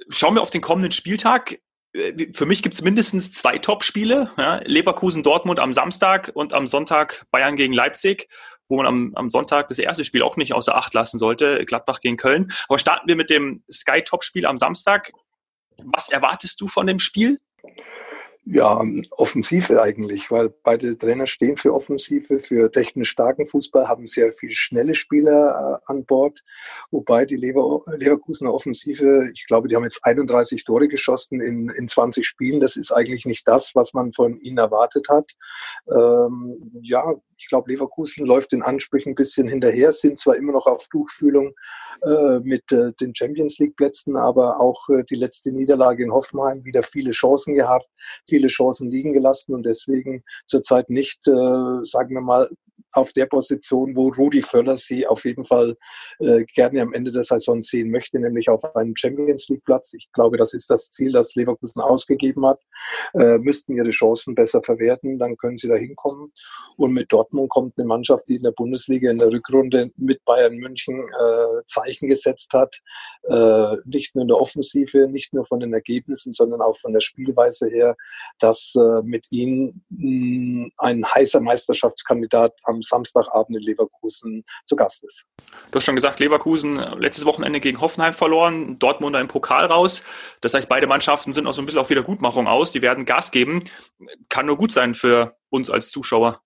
Schauen 0.08 0.34
wir 0.34 0.42
auf 0.42 0.50
den 0.50 0.60
kommenden 0.60 0.92
Spieltag. 0.92 1.60
Äh, 1.92 2.32
für 2.32 2.46
mich 2.46 2.62
gibt 2.62 2.74
es 2.74 2.82
mindestens 2.82 3.32
zwei 3.32 3.58
Top-Spiele. 3.58 4.32
Ja, 4.36 4.60
Leverkusen-Dortmund 4.64 5.58
am 5.58 5.72
Samstag 5.72 6.30
und 6.34 6.54
am 6.54 6.66
Sonntag 6.66 7.26
Bayern 7.30 7.56
gegen 7.56 7.72
Leipzig, 7.72 8.28
wo 8.68 8.76
man 8.76 8.86
am, 8.86 9.12
am 9.14 9.30
Sonntag 9.30 9.68
das 9.68 9.78
erste 9.78 10.04
Spiel 10.04 10.22
auch 10.22 10.36
nicht 10.36 10.52
außer 10.52 10.76
Acht 10.76 10.94
lassen 10.94 11.18
sollte, 11.18 11.64
Gladbach 11.64 12.00
gegen 12.00 12.16
Köln. 12.16 12.52
Aber 12.68 12.78
starten 12.78 13.08
wir 13.08 13.16
mit 13.16 13.30
dem 13.30 13.62
Sky-Top-Spiel 13.70 14.46
am 14.46 14.58
Samstag. 14.58 15.12
Was 15.84 16.08
erwartest 16.08 16.60
du 16.60 16.68
von 16.68 16.86
dem 16.86 16.98
Spiel? 16.98 17.38
Ja, 18.50 18.82
Offensive 19.10 19.82
eigentlich, 19.82 20.30
weil 20.30 20.48
beide 20.48 20.96
Trainer 20.96 21.26
stehen 21.26 21.58
für 21.58 21.74
Offensive, 21.74 22.38
für 22.38 22.72
technisch 22.72 23.10
starken 23.10 23.46
Fußball, 23.46 23.88
haben 23.88 24.06
sehr 24.06 24.32
viel 24.32 24.54
schnelle 24.54 24.94
Spieler 24.94 25.80
äh, 25.84 25.92
an 25.92 26.06
Bord, 26.06 26.42
wobei 26.90 27.26
die 27.26 27.36
Lever 27.36 27.82
Leverkusener 27.94 28.54
Offensive, 28.54 29.28
ich 29.34 29.46
glaube, 29.46 29.68
die 29.68 29.76
haben 29.76 29.84
jetzt 29.84 30.02
31 30.02 30.64
Tore 30.64 30.88
geschossen 30.88 31.42
in, 31.42 31.68
in 31.78 31.88
20 31.88 32.26
Spielen. 32.26 32.60
Das 32.60 32.76
ist 32.76 32.90
eigentlich 32.90 33.26
nicht 33.26 33.46
das, 33.46 33.74
was 33.74 33.92
man 33.92 34.14
von 34.14 34.38
ihnen 34.38 34.56
erwartet 34.56 35.10
hat. 35.10 35.32
Ähm, 35.86 36.72
ja, 36.80 37.04
ich 37.38 37.48
glaube, 37.48 37.72
Leverkusen 37.72 38.26
läuft 38.26 38.52
den 38.52 38.62
Ansprüchen 38.62 39.12
ein 39.12 39.14
bisschen 39.14 39.48
hinterher, 39.48 39.92
sind 39.92 40.18
zwar 40.18 40.36
immer 40.36 40.52
noch 40.52 40.66
auf 40.66 40.88
Tuchfühlung 40.88 41.54
äh, 42.02 42.40
mit 42.40 42.70
äh, 42.72 42.92
den 43.00 43.14
Champions 43.14 43.58
League 43.58 43.76
Plätzen, 43.76 44.16
aber 44.16 44.60
auch 44.60 44.88
äh, 44.88 45.04
die 45.04 45.14
letzte 45.14 45.52
Niederlage 45.52 46.04
in 46.04 46.12
Hoffenheim 46.12 46.64
wieder 46.64 46.82
viele 46.82 47.12
Chancen 47.12 47.54
gehabt, 47.54 47.86
viele 48.28 48.48
Chancen 48.48 48.90
liegen 48.90 49.12
gelassen 49.12 49.54
und 49.54 49.64
deswegen 49.64 50.24
zurzeit 50.46 50.90
nicht, 50.90 51.26
äh, 51.28 51.84
sagen 51.84 52.14
wir 52.14 52.20
mal, 52.20 52.48
auf 52.92 53.12
der 53.12 53.26
Position, 53.26 53.94
wo 53.96 54.08
Rudi 54.08 54.42
Völler 54.42 54.76
sie 54.76 55.06
auf 55.06 55.24
jeden 55.24 55.44
Fall 55.44 55.76
äh, 56.20 56.44
gerne 56.44 56.82
am 56.82 56.92
Ende 56.92 57.12
der 57.12 57.24
Saison 57.24 57.62
sehen 57.62 57.90
möchte, 57.90 58.18
nämlich 58.18 58.48
auf 58.48 58.64
einem 58.76 58.94
Champions 58.96 59.48
League 59.48 59.64
Platz. 59.64 59.92
Ich 59.94 60.08
glaube, 60.12 60.36
das 60.36 60.54
ist 60.54 60.70
das 60.70 60.90
Ziel, 60.90 61.12
das 61.12 61.34
Leverkusen 61.34 61.80
ausgegeben 61.80 62.46
hat. 62.46 62.60
Äh, 63.14 63.38
müssten 63.38 63.76
ihre 63.76 63.90
Chancen 63.90 64.34
besser 64.34 64.62
verwerten, 64.62 65.18
dann 65.18 65.36
können 65.36 65.56
sie 65.56 65.68
da 65.68 65.74
hinkommen. 65.74 66.32
Und 66.76 66.92
mit 66.92 67.12
Dortmund 67.12 67.50
kommt 67.50 67.78
eine 67.78 67.86
Mannschaft, 67.86 68.28
die 68.28 68.36
in 68.36 68.42
der 68.42 68.52
Bundesliga 68.52 69.10
in 69.10 69.18
der 69.18 69.30
Rückrunde 69.30 69.90
mit 69.96 70.24
Bayern 70.24 70.56
München 70.56 71.00
äh, 71.00 71.62
Zeichen 71.66 72.08
gesetzt 72.08 72.52
hat. 72.52 72.74
Äh, 73.24 73.76
nicht 73.84 74.14
nur 74.14 74.22
in 74.22 74.28
der 74.28 74.40
Offensive, 74.40 75.08
nicht 75.08 75.32
nur 75.34 75.44
von 75.44 75.60
den 75.60 75.72
Ergebnissen, 75.72 76.32
sondern 76.32 76.60
auch 76.60 76.76
von 76.78 76.92
der 76.92 77.00
Spielweise 77.00 77.68
her, 77.68 77.96
dass 78.38 78.72
äh, 78.76 79.02
mit 79.02 79.30
ihnen 79.30 79.84
mh, 79.90 80.70
ein 80.78 81.04
heißer 81.04 81.40
Meisterschaftskandidat 81.40 82.54
am 82.64 82.77
am 82.78 82.82
Samstagabend 82.82 83.56
in 83.56 83.62
Leverkusen 83.62 84.44
zu 84.66 84.76
Gast 84.76 85.04
ist. 85.04 85.24
Du 85.70 85.76
hast 85.76 85.84
schon 85.84 85.96
gesagt, 85.96 86.20
Leverkusen 86.20 86.76
letztes 86.98 87.24
Wochenende 87.24 87.60
gegen 87.60 87.80
Hoffenheim 87.80 88.14
verloren, 88.14 88.78
Dortmunder 88.78 89.20
im 89.20 89.28
Pokal 89.28 89.66
raus. 89.66 90.02
Das 90.40 90.54
heißt, 90.54 90.68
beide 90.68 90.86
Mannschaften 90.86 91.34
sind 91.34 91.46
auch 91.46 91.54
so 91.54 91.62
ein 91.62 91.66
bisschen 91.66 91.80
auf 91.80 91.90
Wiedergutmachung 91.90 92.46
aus. 92.46 92.72
Die 92.72 92.82
werden 92.82 93.04
Gas 93.04 93.30
geben. 93.30 93.62
Kann 94.28 94.46
nur 94.46 94.56
gut 94.56 94.72
sein 94.72 94.94
für 94.94 95.36
uns 95.50 95.70
als 95.70 95.90
Zuschauer. 95.90 96.40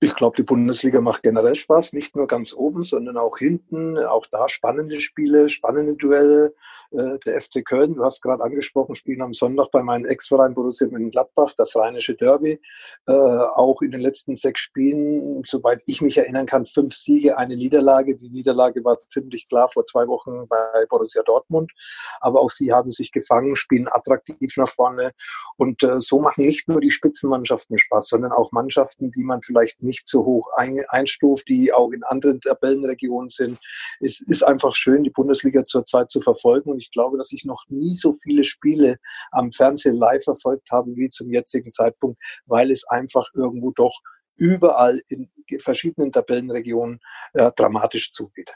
Ich 0.00 0.16
glaube, 0.16 0.36
die 0.36 0.42
Bundesliga 0.42 1.00
macht 1.00 1.22
generell 1.22 1.54
Spaß, 1.54 1.92
nicht 1.92 2.16
nur 2.16 2.26
ganz 2.26 2.52
oben, 2.52 2.82
sondern 2.82 3.16
auch 3.16 3.38
hinten. 3.38 3.96
Auch 3.98 4.26
da 4.26 4.48
spannende 4.48 5.00
Spiele, 5.00 5.48
spannende 5.48 5.94
Duelle. 5.94 6.54
Äh, 6.92 7.18
der 7.24 7.40
FC 7.40 7.64
Köln, 7.64 7.94
du 7.94 8.04
hast 8.04 8.20
gerade 8.20 8.42
angesprochen, 8.42 8.94
spielen 8.94 9.22
am 9.22 9.32
Sonntag 9.32 9.70
bei 9.70 9.82
meinem 9.82 10.04
Ex-Verein 10.04 10.54
Borussia 10.54 10.86
Mönchengladbach, 10.88 11.54
das 11.56 11.74
rheinische 11.74 12.14
Derby. 12.14 12.60
Äh, 13.06 13.12
auch 13.12 13.80
in 13.80 13.90
den 13.92 14.00
letzten 14.00 14.36
sechs 14.36 14.60
Spielen, 14.60 15.42
soweit 15.46 15.82
ich 15.86 16.02
mich 16.02 16.18
erinnern 16.18 16.46
kann, 16.46 16.66
fünf 16.66 16.94
Siege, 16.94 17.38
eine 17.38 17.56
Niederlage. 17.56 18.16
Die 18.16 18.28
Niederlage 18.28 18.84
war 18.84 18.98
ziemlich 18.98 19.48
klar 19.48 19.68
vor 19.70 19.84
zwei 19.84 20.06
Wochen 20.06 20.46
bei 20.48 20.86
Borussia 20.88 21.22
Dortmund. 21.22 21.72
Aber 22.20 22.40
auch 22.40 22.50
sie 22.50 22.72
haben 22.72 22.92
sich 22.92 23.10
gefangen, 23.10 23.56
spielen 23.56 23.88
attraktiv 23.90 24.56
nach 24.56 24.68
vorne. 24.68 25.12
Und 25.56 25.82
äh, 25.82 26.00
so 26.00 26.20
machen 26.20 26.44
nicht 26.44 26.68
nur 26.68 26.80
die 26.80 26.90
Spitzenmannschaften 26.90 27.78
Spaß, 27.78 28.08
sondern 28.08 28.32
auch 28.32 28.52
Mannschaften, 28.52 29.10
die 29.10 29.24
man 29.24 29.42
vielleicht 29.42 29.82
nicht 29.82 30.08
so 30.08 30.24
hoch 30.24 30.48
ein, 30.56 30.84
einstuft, 30.88 31.48
die 31.48 31.72
auch 31.72 31.90
in 31.92 32.02
anderen 32.02 32.40
Tabellenregionen 32.40 33.30
sind. 33.30 33.58
Es 34.00 34.20
ist 34.20 34.42
einfach 34.42 34.74
schön, 34.74 35.04
die 35.04 35.10
Bundesliga 35.10 35.64
zurzeit 35.64 36.10
zu 36.10 36.20
verfolgen. 36.20 36.70
Und 36.70 36.81
ich 36.82 36.90
glaube, 36.90 37.16
dass 37.16 37.32
ich 37.32 37.44
noch 37.44 37.64
nie 37.68 37.94
so 37.94 38.14
viele 38.14 38.44
Spiele 38.44 38.96
am 39.30 39.52
Fernsehen 39.52 39.96
live 39.96 40.24
verfolgt 40.24 40.70
habe 40.70 40.94
wie 40.96 41.08
zum 41.08 41.30
jetzigen 41.30 41.72
Zeitpunkt, 41.72 42.18
weil 42.46 42.70
es 42.70 42.84
einfach 42.88 43.26
irgendwo 43.34 43.70
doch 43.70 44.00
überall 44.36 45.00
in 45.08 45.30
verschiedenen 45.60 46.10
Tabellenregionen 46.10 46.98
äh, 47.34 47.52
dramatisch 47.54 48.12
zugeht. 48.12 48.52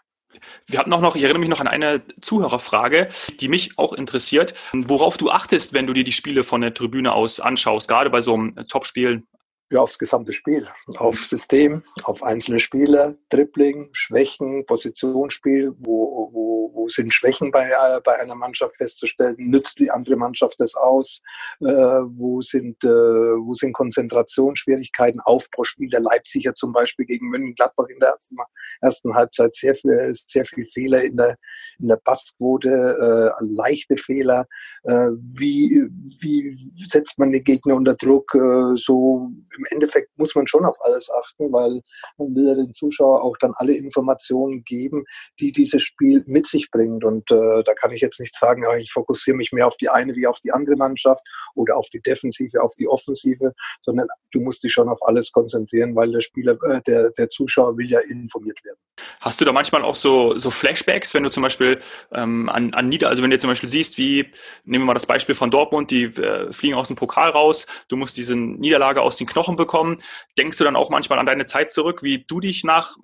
Wir 0.67 0.79
hatten 0.79 0.93
auch 0.93 1.01
noch, 1.01 1.17
ich 1.17 1.23
erinnere 1.23 1.41
mich 1.41 1.49
noch 1.49 1.61
an 1.61 1.69
eine 1.69 2.03
Zuhörerfrage, 2.21 3.09
die 3.41 3.49
mich 3.49 3.79
auch 3.79 3.93
interessiert, 3.93 4.55
worauf 4.75 5.17
du 5.17 5.31
achtest, 5.31 5.73
wenn 5.73 5.87
du 5.87 5.93
dir 5.93 6.05
die 6.05 6.13
Spiele 6.13 6.45
von 6.45 6.61
der 6.61 6.75
Tribüne 6.75 7.13
aus 7.13 7.41
anschaust, 7.41 7.89
gerade 7.89 8.11
bei 8.11 8.21
so 8.21 8.35
einem 8.35 8.55
Topspiel 8.69 9.23
ja, 9.71 9.81
aufs 9.81 9.99
gesamte 9.99 10.33
Spiel, 10.33 10.67
auf 10.99 11.19
System, 11.25 11.83
auf 12.05 12.23
einzelne 12.23 12.61
Spieler, 12.61 13.17
Dribbling, 13.31 13.89
Schwächen, 13.93 14.65
Positionsspiel, 14.67 15.73
wo, 15.79 16.31
wo, 16.33 16.71
wo 16.73 16.89
sind 16.89 17.13
Schwächen 17.13 17.51
bei, 17.51 17.69
bei 18.05 18.21
einer 18.21 18.37
Mannschaft 18.37 18.77
festzustellen, 18.77 19.35
nützt 19.39 19.81
die 19.81 19.91
andere 19.91 20.17
Mannschaft 20.17 20.61
das 20.61 20.77
aus, 20.77 21.21
äh, 21.61 21.65
wo, 21.65 22.41
sind, 22.43 22.83
äh, 22.85 22.89
wo 22.89 23.55
sind 23.55 23.73
Konzentrationsschwierigkeiten, 23.73 25.21
Aufbauspiel 25.21 25.89
der 25.89 26.01
Leipziger 26.01 26.55
zum 26.55 26.73
Beispiel 26.73 27.07
gegen 27.07 27.29
Mönchengladbach 27.29 27.89
in 27.89 27.99
der 27.99 28.11
ersten, 28.11 28.37
ersten 28.81 29.15
Halbzeit, 29.15 29.55
sehr 29.57 29.75
viel, 29.75 30.13
sehr 30.29 30.47
viel 30.47 30.67
Fehler 30.67 31.03
in 31.03 31.17
der, 31.17 31.37
in 31.81 31.89
der 31.89 31.97
Passquote, 31.97 32.69
äh, 32.69 33.45
leichte 33.57 33.97
Fehler, 33.97 34.47
äh, 34.85 35.09
wie, 35.35 35.89
wie 36.21 36.57
setzt 36.87 37.19
man 37.19 37.33
den 37.33 37.43
Gegner 37.43 37.75
unter 37.75 37.95
Druck, 37.95 38.33
äh, 38.35 38.77
so 38.77 39.33
im 39.57 39.65
Endeffekt 39.71 40.17
muss 40.19 40.35
man 40.35 40.47
schon 40.47 40.65
auf 40.65 40.77
alles 40.83 41.11
achten, 41.11 41.53
weil 41.53 41.81
man 42.19 42.35
will 42.35 42.49
ja 42.49 42.55
den 42.55 42.73
Zuschauer 42.73 43.23
auch 43.23 43.37
dann 43.39 43.53
alle 43.57 43.75
Informationen 43.75 44.65
geben, 44.65 45.05
die 45.41 45.53
dieses 45.53 45.83
Spiel 45.83 46.23
mit 46.27 46.47
sich 46.47 46.71
bringt. 46.71 47.05
Und 47.05 47.31
äh, 47.31 47.63
da 47.65 47.75
kann 47.75 47.93
ich 47.93 48.01
jetzt 48.01 48.21
nicht 48.21 48.37
sagen, 48.37 48.65
ich 48.79 48.93
fokussiere 48.93 49.37
mich 49.37 49.53
mehr 49.53 49.67
auf 49.67 49.77
die 49.77 49.89
eine 49.89 50.15
wie 50.15 50.27
auf 50.27 50.41
die 50.41 50.53
andere 50.53 50.77
Mannschaft 50.77 51.23
oder 51.55 51.77
auf 51.77 51.89
die 51.91 52.01
Defensive, 52.01 52.63
auf 52.63 52.75
die 52.77 52.89
Offensive, 52.89 53.53
sondern 53.83 54.09
du 54.33 54.41
musst 54.41 54.63
dich 54.63 54.73
schon 54.73 54.89
auf 54.89 54.99
alles 55.03 55.33
konzentrieren, 55.33 55.95
weil 55.95 56.11
der 56.11 56.21
Spieler, 56.21 56.57
äh, 56.65 56.81
der, 56.83 57.11
der 57.11 57.29
Zuschauer 57.29 57.77
will 57.77 57.91
ja 57.91 58.01
informiert 58.01 58.65
werden. 58.65 58.79
Hast 59.21 59.41
du 59.41 59.45
da 59.45 59.53
manchmal 59.53 59.83
auch 59.83 59.95
so, 59.95 60.39
so 60.39 60.51
Flashbacks, 60.51 61.13
wenn 61.15 61.23
du 61.23 61.31
zum 61.31 61.43
Beispiel 61.43 61.79
ähm, 62.13 62.49
an, 62.49 62.73
an 62.73 62.89
Nieder, 62.89 63.09
also 63.09 63.23
wenn 63.23 63.31
du 63.31 63.39
zum 63.39 63.51
Beispiel 63.51 63.69
siehst, 63.69 63.99
wie, 63.99 64.31
nehmen 64.65 64.85
wir 64.85 64.87
mal 64.87 64.95
das 64.95 65.07
Beispiel 65.07 65.35
von 65.35 65.51
Dortmund, 65.51 65.91
die 65.91 66.05
äh, 66.05 66.53
fliegen 66.53 66.75
aus 66.75 66.89
dem 66.89 66.97
Pokal 66.97 67.31
raus, 67.31 67.67
du 67.89 67.97
musst 67.97 68.17
diese 68.17 68.37
Niederlage 68.37 69.03
aus 69.03 69.17
den 69.17 69.27
Knochen 69.27 69.46
Knochen 69.47 69.57
bekommen. 69.57 70.03
Denkst 70.39 70.59
du 70.59 70.65
dann 70.65 70.77
auch 70.77 70.91
manchmal 70.91 71.19
an 71.19 71.27
deine 71.27 71.45
Zeit 71.45 71.71
zurück, 71.71 72.03
wie 72.03 72.25
du 72.27 72.41
dich 72.41 72.65
nach 72.65 72.97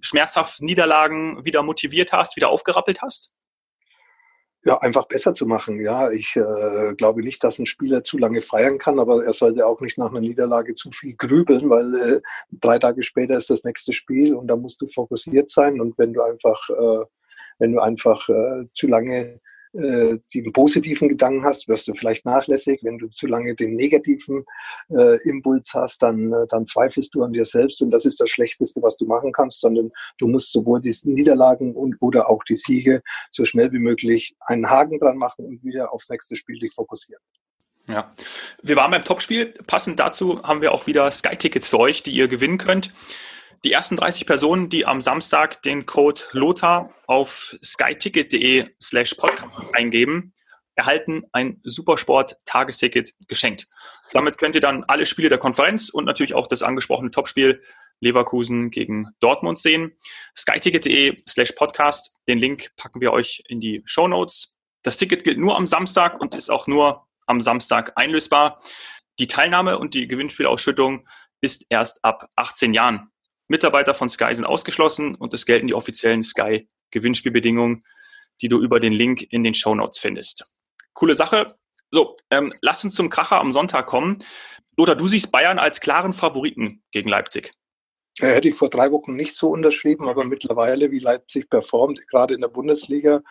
schmerzhaften 0.00 0.66
Niederlagen 0.66 1.44
wieder 1.44 1.62
motiviert 1.62 2.12
hast, 2.12 2.36
wieder 2.36 2.48
aufgerappelt 2.48 3.02
hast? 3.02 3.32
ja, 4.66 4.78
einfach 4.78 5.06
besser 5.06 5.34
zu 5.34 5.44
machen. 5.44 5.78
Ja, 5.78 6.10
ich 6.10 6.36
äh, 6.36 6.94
glaube 6.94 7.20
nicht, 7.20 7.44
dass 7.44 7.58
ein 7.58 7.66
Spieler 7.66 8.02
zu 8.02 8.16
lange 8.16 8.40
feiern 8.40 8.78
kann, 8.78 8.98
aber 8.98 9.22
er 9.22 9.34
sollte 9.34 9.66
auch 9.66 9.82
nicht 9.82 9.98
nach 9.98 10.10
einer 10.10 10.20
Niederlage 10.20 10.72
zu 10.72 10.90
viel 10.90 11.14
grübeln, 11.16 11.68
weil 11.68 11.94
äh, 11.94 12.20
drei 12.50 12.78
Tage 12.78 13.02
später 13.02 13.36
ist 13.36 13.50
das 13.50 13.62
nächste 13.64 13.92
Spiel 13.92 14.34
und 14.34 14.46
da 14.46 14.56
musst 14.56 14.80
du 14.80 14.86
fokussiert 14.88 15.50
sein. 15.50 15.82
Und 15.82 15.98
wenn 15.98 16.14
du 16.14 16.22
einfach, 16.22 16.66
äh, 16.70 17.04
wenn 17.58 17.72
du 17.72 17.80
einfach 17.80 18.26
äh, 18.30 18.64
zu 18.74 18.86
lange 18.86 19.38
äh, 19.74 20.18
den 20.34 20.52
positiven 20.52 21.08
Gedanken 21.08 21.44
hast, 21.44 21.68
wirst 21.68 21.88
du 21.88 21.94
vielleicht 21.94 22.24
nachlässig. 22.24 22.80
Wenn 22.82 22.98
du 22.98 23.08
zu 23.08 23.26
lange 23.26 23.54
den 23.54 23.72
negativen 23.72 24.44
äh, 24.90 25.16
Impuls 25.28 25.70
hast, 25.74 26.02
dann, 26.02 26.32
äh, 26.32 26.46
dann 26.50 26.66
zweifelst 26.66 27.14
du 27.14 27.22
an 27.22 27.32
dir 27.32 27.44
selbst 27.44 27.82
und 27.82 27.90
das 27.90 28.04
ist 28.04 28.20
das 28.20 28.30
Schlechteste, 28.30 28.82
was 28.82 28.96
du 28.96 29.06
machen 29.06 29.32
kannst, 29.32 29.60
sondern 29.60 29.90
du 30.18 30.28
musst 30.28 30.52
sowohl 30.52 30.80
die 30.80 30.94
Niederlagen 31.04 31.74
und 31.74 31.96
oder 32.00 32.30
auch 32.30 32.42
die 32.44 32.54
Siege 32.54 33.02
so 33.32 33.44
schnell 33.44 33.72
wie 33.72 33.78
möglich 33.78 34.34
einen 34.40 34.70
Haken 34.70 34.98
dran 34.98 35.16
machen 35.16 35.44
und 35.44 35.64
wieder 35.64 35.92
aufs 35.92 36.08
nächste 36.08 36.36
Spiel 36.36 36.58
dich 36.58 36.72
fokussieren. 36.72 37.22
Ja, 37.86 38.12
wir 38.62 38.76
waren 38.76 38.90
beim 38.90 39.04
Topspiel. 39.04 39.46
Passend 39.66 40.00
dazu 40.00 40.42
haben 40.42 40.62
wir 40.62 40.72
auch 40.72 40.86
wieder 40.86 41.10
Sky-Tickets 41.10 41.68
für 41.68 41.78
euch, 41.78 42.02
die 42.02 42.12
ihr 42.12 42.28
gewinnen 42.28 42.58
könnt. 42.58 42.92
Die 43.64 43.72
ersten 43.72 43.96
30 43.96 44.26
Personen, 44.26 44.68
die 44.68 44.86
am 44.86 45.00
Samstag 45.00 45.62
den 45.62 45.86
Code 45.86 46.22
LOTA 46.32 46.90
auf 47.06 47.56
skyticket.de 47.62 48.70
slash 48.82 49.14
podcast 49.14 49.66
eingeben, 49.72 50.34
erhalten 50.74 51.22
ein 51.32 51.60
Supersport-Tagesticket 51.64 53.14
geschenkt. 53.28 53.68
Damit 54.12 54.38
könnt 54.38 54.54
ihr 54.54 54.60
dann 54.60 54.84
alle 54.84 55.06
Spiele 55.06 55.28
der 55.28 55.38
Konferenz 55.38 55.88
und 55.88 56.04
natürlich 56.04 56.34
auch 56.34 56.46
das 56.46 56.62
angesprochene 56.62 57.10
Topspiel 57.10 57.62
Leverkusen 58.00 58.70
gegen 58.70 59.08
Dortmund 59.20 59.58
sehen. 59.58 59.96
skyticket.de 60.36 61.22
slash 61.28 61.52
podcast. 61.52 62.16
Den 62.28 62.38
Link 62.38 62.70
packen 62.76 63.00
wir 63.00 63.12
euch 63.12 63.42
in 63.48 63.60
die 63.60 63.82
Show 63.84 64.08
Notes. 64.08 64.58
Das 64.82 64.96
Ticket 64.96 65.24
gilt 65.24 65.38
nur 65.38 65.56
am 65.56 65.66
Samstag 65.66 66.20
und 66.20 66.34
ist 66.34 66.50
auch 66.50 66.66
nur 66.66 67.06
am 67.26 67.40
Samstag 67.40 67.92
einlösbar. 67.96 68.60
Die 69.18 69.26
Teilnahme 69.26 69.78
und 69.78 69.94
die 69.94 70.08
Gewinnspielausschüttung 70.08 71.08
ist 71.40 71.66
erst 71.70 72.04
ab 72.04 72.28
18 72.36 72.74
Jahren 72.74 73.10
Mitarbeiter 73.48 73.94
von 73.94 74.08
Sky 74.08 74.34
sind 74.34 74.44
ausgeschlossen 74.44 75.14
und 75.14 75.34
es 75.34 75.46
gelten 75.46 75.66
die 75.66 75.74
offiziellen 75.74 76.22
Sky 76.22 76.68
Gewinnspielbedingungen, 76.90 77.82
die 78.40 78.48
du 78.48 78.60
über 78.60 78.80
den 78.80 78.92
Link 78.92 79.22
in 79.30 79.44
den 79.44 79.54
Show 79.54 79.74
Notes 79.74 79.98
findest. 79.98 80.52
Coole 80.92 81.14
Sache. 81.14 81.56
So, 81.90 82.16
ähm, 82.30 82.52
lass 82.60 82.84
uns 82.84 82.94
zum 82.94 83.10
Kracher 83.10 83.40
am 83.40 83.52
Sonntag 83.52 83.86
kommen. 83.86 84.18
Lothar, 84.76 84.96
du 84.96 85.06
siehst 85.06 85.30
Bayern 85.30 85.58
als 85.58 85.80
klaren 85.80 86.12
Favoriten 86.12 86.82
gegen 86.90 87.08
Leipzig. 87.08 87.52
Hätte 88.20 88.46
ich 88.46 88.54
vor 88.54 88.70
drei 88.70 88.92
Wochen 88.92 89.16
nicht 89.16 89.34
so 89.34 89.48
unterschrieben, 89.48 90.08
aber 90.08 90.24
mittlerweile, 90.24 90.92
wie 90.92 91.00
Leipzig 91.00 91.50
performt, 91.50 92.00
gerade 92.06 92.34
in 92.34 92.42
der 92.42 92.48
Bundesliga, 92.48 93.22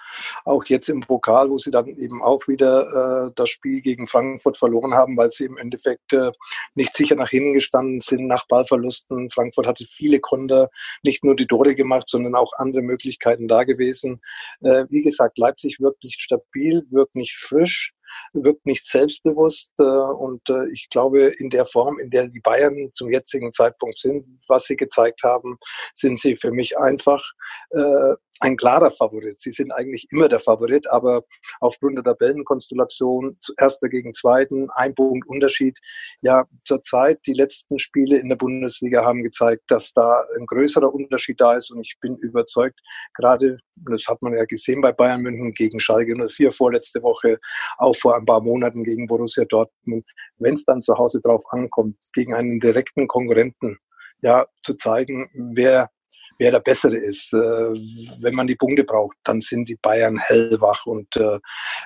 auch 0.43 0.65
jetzt 0.65 0.89
im 0.89 0.99
Pokal, 0.99 1.49
wo 1.49 1.57
sie 1.57 1.71
dann 1.71 1.87
eben 1.87 2.21
auch 2.21 2.49
wieder 2.49 3.27
äh, 3.27 3.31
das 3.33 3.49
Spiel 3.49 3.79
gegen 3.79 4.09
Frankfurt 4.09 4.57
verloren 4.57 4.93
haben, 4.93 5.15
weil 5.15 5.31
sie 5.31 5.45
im 5.45 5.57
Endeffekt 5.57 6.11
äh, 6.11 6.33
nicht 6.75 6.93
sicher 6.97 7.15
nach 7.15 7.29
hinten 7.29 7.53
gestanden 7.53 8.01
sind 8.01 8.27
nach 8.27 8.45
Ballverlusten. 8.45 9.29
Frankfurt 9.29 9.67
hatte 9.67 9.85
viele 9.85 10.19
Konter, 10.19 10.69
nicht 11.01 11.23
nur 11.23 11.37
die 11.37 11.47
Tore 11.47 11.75
gemacht, 11.75 12.09
sondern 12.09 12.35
auch 12.35 12.51
andere 12.57 12.81
Möglichkeiten 12.81 13.47
da 13.47 13.63
gewesen. 13.63 14.19
Äh, 14.59 14.83
wie 14.89 15.01
gesagt, 15.01 15.37
Leipzig 15.37 15.79
wirkt 15.79 16.03
nicht 16.03 16.21
stabil, 16.21 16.85
wirkt 16.89 17.15
nicht 17.15 17.37
frisch 17.37 17.93
wirkt 18.33 18.65
nicht 18.65 18.85
selbstbewusst. 18.87 19.71
Äh, 19.79 19.83
und 19.83 20.49
äh, 20.49 20.69
ich 20.71 20.89
glaube, 20.89 21.33
in 21.37 21.49
der 21.49 21.65
Form, 21.65 21.99
in 21.99 22.09
der 22.09 22.27
die 22.27 22.39
Bayern 22.39 22.91
zum 22.95 23.11
jetzigen 23.11 23.53
Zeitpunkt 23.53 23.97
sind, 23.97 24.39
was 24.47 24.65
sie 24.65 24.75
gezeigt 24.75 25.23
haben, 25.23 25.57
sind 25.93 26.19
sie 26.19 26.35
für 26.35 26.51
mich 26.51 26.77
einfach 26.77 27.23
äh, 27.71 28.15
ein 28.43 28.57
klarer 28.57 28.91
Favorit. 28.91 29.39
Sie 29.39 29.53
sind 29.53 29.71
eigentlich 29.71 30.07
immer 30.11 30.27
der 30.27 30.39
Favorit, 30.39 30.89
aber 30.89 31.23
aufgrund 31.61 31.95
der 31.95 32.03
Tabellenkonstellation, 32.03 33.37
erster 33.57 33.87
gegen 33.87 34.13
zweiten, 34.13 34.69
ein 34.71 34.93
Punkt 34.93 35.27
Unterschied. 35.27 35.79
Ja, 36.21 36.45
zurzeit, 36.65 37.19
die 37.25 37.33
letzten 37.33 37.79
Spiele 37.79 38.17
in 38.17 38.27
der 38.27 38.35
Bundesliga 38.35 39.05
haben 39.05 39.23
gezeigt, 39.23 39.63
dass 39.67 39.93
da 39.93 40.25
ein 40.37 40.45
größerer 40.45 40.93
Unterschied 40.93 41.39
da 41.39 41.55
ist 41.55 41.71
und 41.71 41.79
ich 41.81 41.95
bin 42.01 42.17
überzeugt, 42.17 42.79
gerade, 43.13 43.59
das 43.75 44.05
hat 44.07 44.21
man 44.21 44.35
ja 44.35 44.43
gesehen 44.43 44.81
bei 44.81 44.91
Bayern 44.91 45.21
München 45.21 45.53
gegen 45.53 45.79
Schalke 45.79 46.13
04 46.13 46.51
vorletzte 46.51 47.01
Woche, 47.01 47.39
auch 47.77 47.95
vor 47.95 48.17
ein 48.17 48.25
paar 48.25 48.41
Monaten 48.41 48.83
gegen 48.83 49.07
Borussia 49.07 49.45
Dortmund, 49.45 50.05
wenn 50.37 50.55
es 50.55 50.65
dann 50.65 50.81
zu 50.81 50.97
Hause 50.97 51.21
drauf 51.21 51.43
ankommt, 51.49 51.95
gegen 52.11 52.33
einen 52.33 52.59
direkten 52.59 53.07
Konkurrenten, 53.07 53.77
ja, 54.21 54.45
zu 54.63 54.73
zeigen, 54.73 55.29
wer 55.55 55.89
wer 56.37 56.51
der 56.51 56.59
Bessere 56.59 56.97
ist. 56.97 57.33
Äh, 57.33 57.37
wenn 57.37 58.35
man 58.35 58.47
die 58.47 58.55
Punkte 58.55 58.83
braucht, 58.83 59.17
dann 59.23 59.41
sind 59.41 59.69
die 59.69 59.77
Bayern 59.81 60.17
hellwach 60.17 60.85
und 60.85 61.15
äh, 61.15 61.39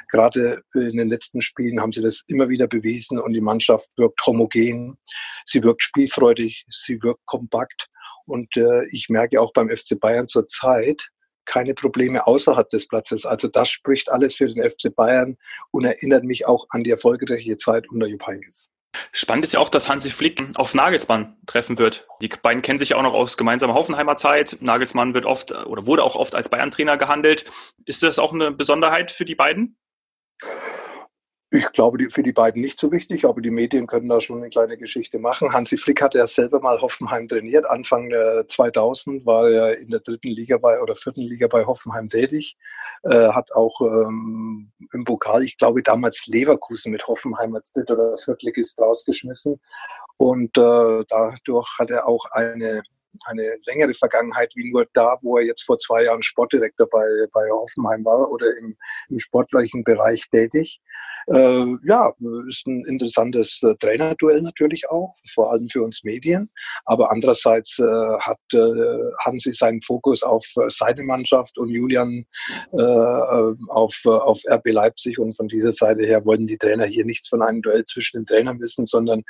gerade 0.10 0.62
in 0.74 0.98
den 0.98 1.10
letzten 1.10 1.42
Spielen 1.42 1.82
haben 1.82 1.92
sie 1.92 2.02
das 2.02 2.24
immer 2.28 2.50
wieder 2.50 2.68
bewiesen 2.68 3.20
und 3.20 3.34
die 3.34 3.42
Mannschaft 3.42 3.90
wirkt 3.98 4.26
homogen, 4.26 4.98
sie 5.46 5.64
wirkt 5.64 5.84
spielfreudig, 5.84 6.66
sie 6.70 7.02
wirkt 7.02 7.26
kompakt 7.26 7.88
und 8.26 8.56
äh, 8.58 8.86
ich 8.92 9.10
merke 9.10 9.40
auch 9.42 9.54
beim 9.54 9.70
FC 9.70 10.00
Bayern 10.00 10.28
zur 10.28 10.48
Zeit, 10.48 11.10
keine 11.46 11.74
Probleme 11.74 12.28
außerhalb 12.28 12.70
des 12.70 12.88
Platzes. 12.88 13.26
Also 13.26 13.48
das 13.48 13.70
spricht 13.70 14.12
alles 14.12 14.36
für 14.36 14.54
den 14.54 14.70
FC 14.70 14.94
Bayern 14.94 15.38
und 15.72 15.86
erinnert 15.86 16.24
mich 16.24 16.46
auch 16.46 16.68
an 16.70 16.84
die 16.84 16.92
erfolgreiche 16.92 17.58
Zeit 17.58 17.90
unter 17.90 18.06
Jupp 18.06 18.28
Heynckes. 18.28 18.70
Spannend 19.12 19.46
ist 19.46 19.54
ja 19.54 19.60
auch, 19.60 19.70
dass 19.70 19.90
Hansi 19.90 20.12
Flick 20.12 20.44
auf 20.56 20.74
Nagelsmann 20.74 21.38
treffen 21.46 21.78
wird. 21.78 22.08
Die 22.22 22.30
beiden 22.30 22.62
kennen 22.62 22.80
sich 22.80 22.90
ja 22.90 22.98
auch 22.98 23.04
noch 23.04 23.14
aus 23.14 23.38
gemeinsamer 23.38 23.74
Hoffenheimer 23.74 24.18
Zeit. 24.18 24.58
Nagelsmann 24.62 25.14
wird 25.14 25.26
oft 25.26 25.52
oder 25.52 25.86
wurde 25.86 26.04
auch 26.04 26.16
oft 26.16 26.36
als 26.36 26.50
Bayern-Trainer 26.50 26.98
gehandelt. 26.98 27.46
Ist 27.86 28.04
das 28.04 28.20
auch 28.20 28.34
eine 28.34 28.52
Besonderheit 28.52 29.12
für 29.12 29.26
die 29.26 29.36
beiden? 29.36 29.78
Ich 31.50 31.72
glaube, 31.72 31.98
die, 31.98 32.10
für 32.10 32.24
die 32.24 32.34
beiden 32.34 32.62
nicht 32.62 32.78
so 32.78 32.92
wichtig, 32.92 33.24
aber 33.24 33.40
die 33.40 33.52
Medien 33.52 33.88
können 33.88 34.10
da 34.10 34.20
schon 34.20 34.40
eine 34.40 34.50
kleine 34.50 34.78
Geschichte 34.78 35.18
machen. 35.18 35.54
Hansi 35.54 35.78
Flick 35.78 36.02
hat 36.02 36.14
ja 36.14 36.28
selber 36.28 36.60
mal 36.60 36.82
Hoffenheim 36.82 37.30
trainiert. 37.30 37.66
Anfang 37.70 38.12
2000 38.48 39.26
war 39.26 39.50
er 39.50 39.78
in 39.78 39.88
der 39.90 40.02
dritten 40.02 40.28
Liga 40.28 40.58
bei 40.58 40.82
oder 40.82 40.96
vierten 40.96 41.22
Liga 41.22 41.48
bei 41.48 41.66
Hoffenheim 41.66 42.10
tätig. 42.10 42.58
Äh, 43.04 43.30
hat 43.30 43.54
auch 43.54 43.80
ähm, 43.80 44.72
im 44.92 45.06
Pokal, 45.06 45.44
ich 45.44 45.58
glaube, 45.58 45.84
damals 45.84 46.28
Leverkusen 46.28 46.92
mit 46.92 47.08
Hoffenheim 47.08 47.56
als 47.56 47.72
dritter 47.72 47.94
oder 47.94 48.18
viertligist 48.18 48.78
rausgeschmissen. 48.80 49.62
Und 50.18 50.58
äh, 50.58 51.06
dadurch 51.08 51.78
hat 51.80 51.92
er 51.92 52.08
auch 52.08 52.26
eine 52.32 52.84
eine 53.26 53.58
längere 53.66 53.94
Vergangenheit 53.94 54.54
wie 54.56 54.72
nur 54.72 54.86
da, 54.94 55.18
wo 55.22 55.38
er 55.38 55.46
jetzt 55.46 55.64
vor 55.64 55.78
zwei 55.78 56.04
Jahren 56.04 56.24
Sportdirektor 56.24 56.88
bei, 56.90 57.06
bei 57.34 57.50
Hoffenheim 57.52 58.06
war 58.06 58.32
oder 58.32 58.56
im, 58.58 58.78
im 59.10 59.20
sportlichen 59.20 59.84
Bereich 59.84 60.30
tätig. 60.32 60.82
Äh, 61.28 61.66
ja, 61.84 62.14
ist 62.48 62.66
ein 62.68 62.86
interessantes 62.88 63.62
äh, 63.62 63.76
Trainerduell 63.76 64.42
natürlich 64.42 64.90
auch, 64.90 65.16
vor 65.34 65.52
allem 65.52 65.68
für 65.68 65.84
uns 65.84 66.04
Medien. 66.06 66.50
Aber 66.86 67.12
andererseits 67.12 67.80
äh, 67.80 67.84
hat 67.84 68.40
äh, 68.54 68.58
Hansi 69.26 69.54
seinen 69.54 69.82
Fokus 69.82 70.24
auf 70.24 70.46
äh, 70.56 70.70
seine 70.70 71.04
Mannschaft 71.04 71.58
und 71.58 71.70
Julian 71.70 72.26
äh, 72.72 72.82
äh 72.82 73.56
auf, 73.68 74.00
äh, 74.06 74.10
auf 74.10 74.42
RB 74.50 74.68
Leipzig. 74.72 75.20
Und 75.20 75.36
von 75.36 75.50
dieser 75.50 75.74
Seite 75.74 76.06
her 76.06 76.24
wollen 76.26 76.46
die 76.46 76.58
Trainer 76.58 76.86
hier 76.86 77.04
nichts 77.04 77.28
von 77.28 77.42
einem 77.42 77.62
Duell 77.62 77.84
zwischen 77.86 78.20
den 78.20 78.26
Trainern 78.26 78.62
wissen, 78.62 78.86
sondern 78.86 79.24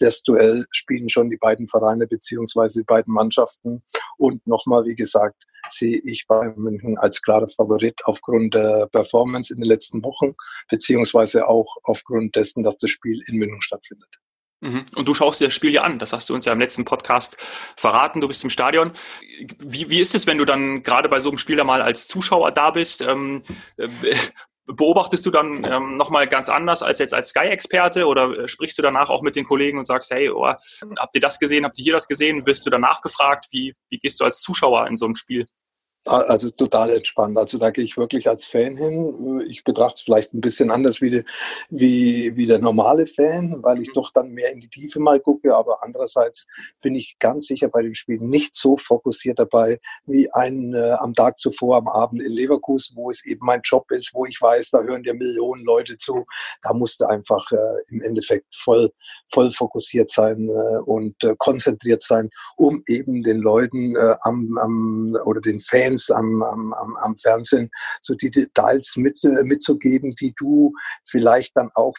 das 0.00 0.22
Duell 0.22 0.64
spielen 0.70 1.08
schon 1.08 1.30
die 1.30 1.36
beiden 1.36 1.68
Vereine 1.68 2.06
beziehungsweise 2.08 2.80
die 2.80 2.84
beiden 2.84 3.12
Mannschaften 3.12 3.33
Mannschaften. 3.34 3.82
Und 4.16 4.46
nochmal, 4.46 4.84
wie 4.84 4.94
gesagt, 4.94 5.44
sehe 5.70 6.00
ich 6.04 6.26
Bayern 6.26 6.58
München 6.58 6.98
als 6.98 7.22
klarer 7.22 7.48
Favorit 7.48 7.94
aufgrund 8.04 8.54
der 8.54 8.86
Performance 8.92 9.52
in 9.52 9.60
den 9.60 9.68
letzten 9.68 10.02
Wochen, 10.02 10.34
beziehungsweise 10.68 11.48
auch 11.48 11.76
aufgrund 11.84 12.36
dessen, 12.36 12.62
dass 12.62 12.76
das 12.78 12.90
Spiel 12.90 13.22
in 13.26 13.36
München 13.36 13.62
stattfindet. 13.62 14.08
Mhm. 14.60 14.86
Und 14.94 15.08
du 15.08 15.14
schaust 15.14 15.40
dir 15.40 15.46
das 15.46 15.54
Spiel 15.54 15.72
ja 15.72 15.82
an. 15.82 15.98
Das 15.98 16.12
hast 16.12 16.28
du 16.28 16.34
uns 16.34 16.44
ja 16.44 16.52
im 16.52 16.60
letzten 16.60 16.84
Podcast 16.84 17.36
verraten. 17.76 18.20
Du 18.20 18.28
bist 18.28 18.44
im 18.44 18.50
Stadion. 18.50 18.92
Wie, 19.58 19.90
wie 19.90 20.00
ist 20.00 20.14
es, 20.14 20.26
wenn 20.26 20.38
du 20.38 20.44
dann 20.44 20.82
gerade 20.82 21.08
bei 21.08 21.20
so 21.20 21.28
einem 21.28 21.38
Spiel 21.38 21.62
mal 21.64 21.82
als 21.82 22.06
Zuschauer 22.06 22.52
da 22.52 22.70
bist? 22.70 23.02
Ähm, 23.02 23.42
äh, 23.76 23.88
beobachtest 24.66 25.24
du 25.26 25.30
dann 25.30 25.64
ähm, 25.64 25.96
nochmal 25.96 26.26
ganz 26.26 26.48
anders 26.48 26.82
als 26.82 26.98
jetzt 26.98 27.14
als 27.14 27.30
Sky-Experte 27.30 28.06
oder 28.06 28.38
äh, 28.38 28.48
sprichst 28.48 28.78
du 28.78 28.82
danach 28.82 29.10
auch 29.10 29.22
mit 29.22 29.36
den 29.36 29.44
Kollegen 29.44 29.78
und 29.78 29.86
sagst, 29.86 30.10
hey, 30.10 30.30
oh, 30.30 30.46
habt 30.46 31.14
ihr 31.14 31.20
das 31.20 31.38
gesehen, 31.38 31.64
habt 31.64 31.78
ihr 31.78 31.84
hier 31.84 31.92
das 31.92 32.08
gesehen? 32.08 32.46
Wirst 32.46 32.64
du 32.64 32.70
danach 32.70 33.02
gefragt? 33.02 33.46
Wie, 33.50 33.74
wie 33.90 33.98
gehst 33.98 34.20
du 34.20 34.24
als 34.24 34.40
Zuschauer 34.40 34.86
in 34.86 34.96
so 34.96 35.06
ein 35.06 35.16
Spiel? 35.16 35.46
Also 36.06 36.50
total 36.50 36.90
entspannt. 36.90 37.38
Also 37.38 37.56
da 37.56 37.70
gehe 37.70 37.82
ich 37.82 37.96
wirklich 37.96 38.28
als 38.28 38.46
Fan 38.46 38.76
hin. 38.76 39.40
Ich 39.48 39.64
betrachte 39.64 39.94
es 39.96 40.02
vielleicht 40.02 40.34
ein 40.34 40.42
bisschen 40.42 40.70
anders 40.70 41.00
wie, 41.00 41.24
wie, 41.70 42.36
wie 42.36 42.46
der 42.46 42.58
normale 42.58 43.06
Fan, 43.06 43.60
weil 43.62 43.80
ich 43.80 43.90
doch 43.94 44.12
dann 44.12 44.32
mehr 44.32 44.52
in 44.52 44.60
die 44.60 44.68
Tiefe 44.68 45.00
mal 45.00 45.18
gucke. 45.18 45.56
Aber 45.56 45.82
andererseits 45.82 46.46
bin 46.82 46.94
ich 46.94 47.16
ganz 47.18 47.46
sicher 47.46 47.68
bei 47.68 47.80
den 47.80 47.94
Spielen 47.94 48.28
nicht 48.28 48.54
so 48.54 48.76
fokussiert 48.76 49.38
dabei 49.38 49.80
wie 50.04 50.30
ein 50.32 50.74
äh, 50.74 50.90
am 50.98 51.14
Tag 51.14 51.38
zuvor 51.38 51.78
am 51.78 51.88
Abend 51.88 52.22
in 52.22 52.32
Leverkusen, 52.32 52.96
wo 52.96 53.10
es 53.10 53.24
eben 53.24 53.40
mein 53.46 53.62
Job 53.64 53.90
ist, 53.90 54.12
wo 54.12 54.26
ich 54.26 54.38
weiß, 54.40 54.70
da 54.70 54.82
hören 54.82 55.04
dir 55.04 55.14
Millionen 55.14 55.64
Leute 55.64 55.96
zu. 55.96 56.26
Da 56.62 56.74
musste 56.74 57.08
einfach 57.08 57.50
äh, 57.50 57.82
im 57.88 58.02
Endeffekt 58.02 58.54
voll, 58.54 58.90
voll 59.32 59.52
fokussiert 59.52 60.10
sein 60.10 60.50
äh, 60.50 60.78
und 60.84 61.24
äh, 61.24 61.34
konzentriert 61.38 62.02
sein, 62.02 62.28
um 62.56 62.82
eben 62.88 63.22
den 63.22 63.38
Leuten 63.38 63.96
äh, 63.96 64.16
am, 64.20 64.58
am 64.58 65.16
oder 65.24 65.40
den 65.40 65.60
Fans 65.60 65.93
Fans 65.94 66.10
am, 66.10 66.42
am, 66.42 66.96
am 66.96 67.16
Fernsehen 67.16 67.70
so 68.02 68.14
die 68.14 68.30
Details 68.30 68.94
mit, 68.96 69.20
mitzugeben, 69.42 70.14
die 70.20 70.34
du 70.36 70.72
vielleicht 71.04 71.56
dann 71.56 71.70
auch 71.74 71.94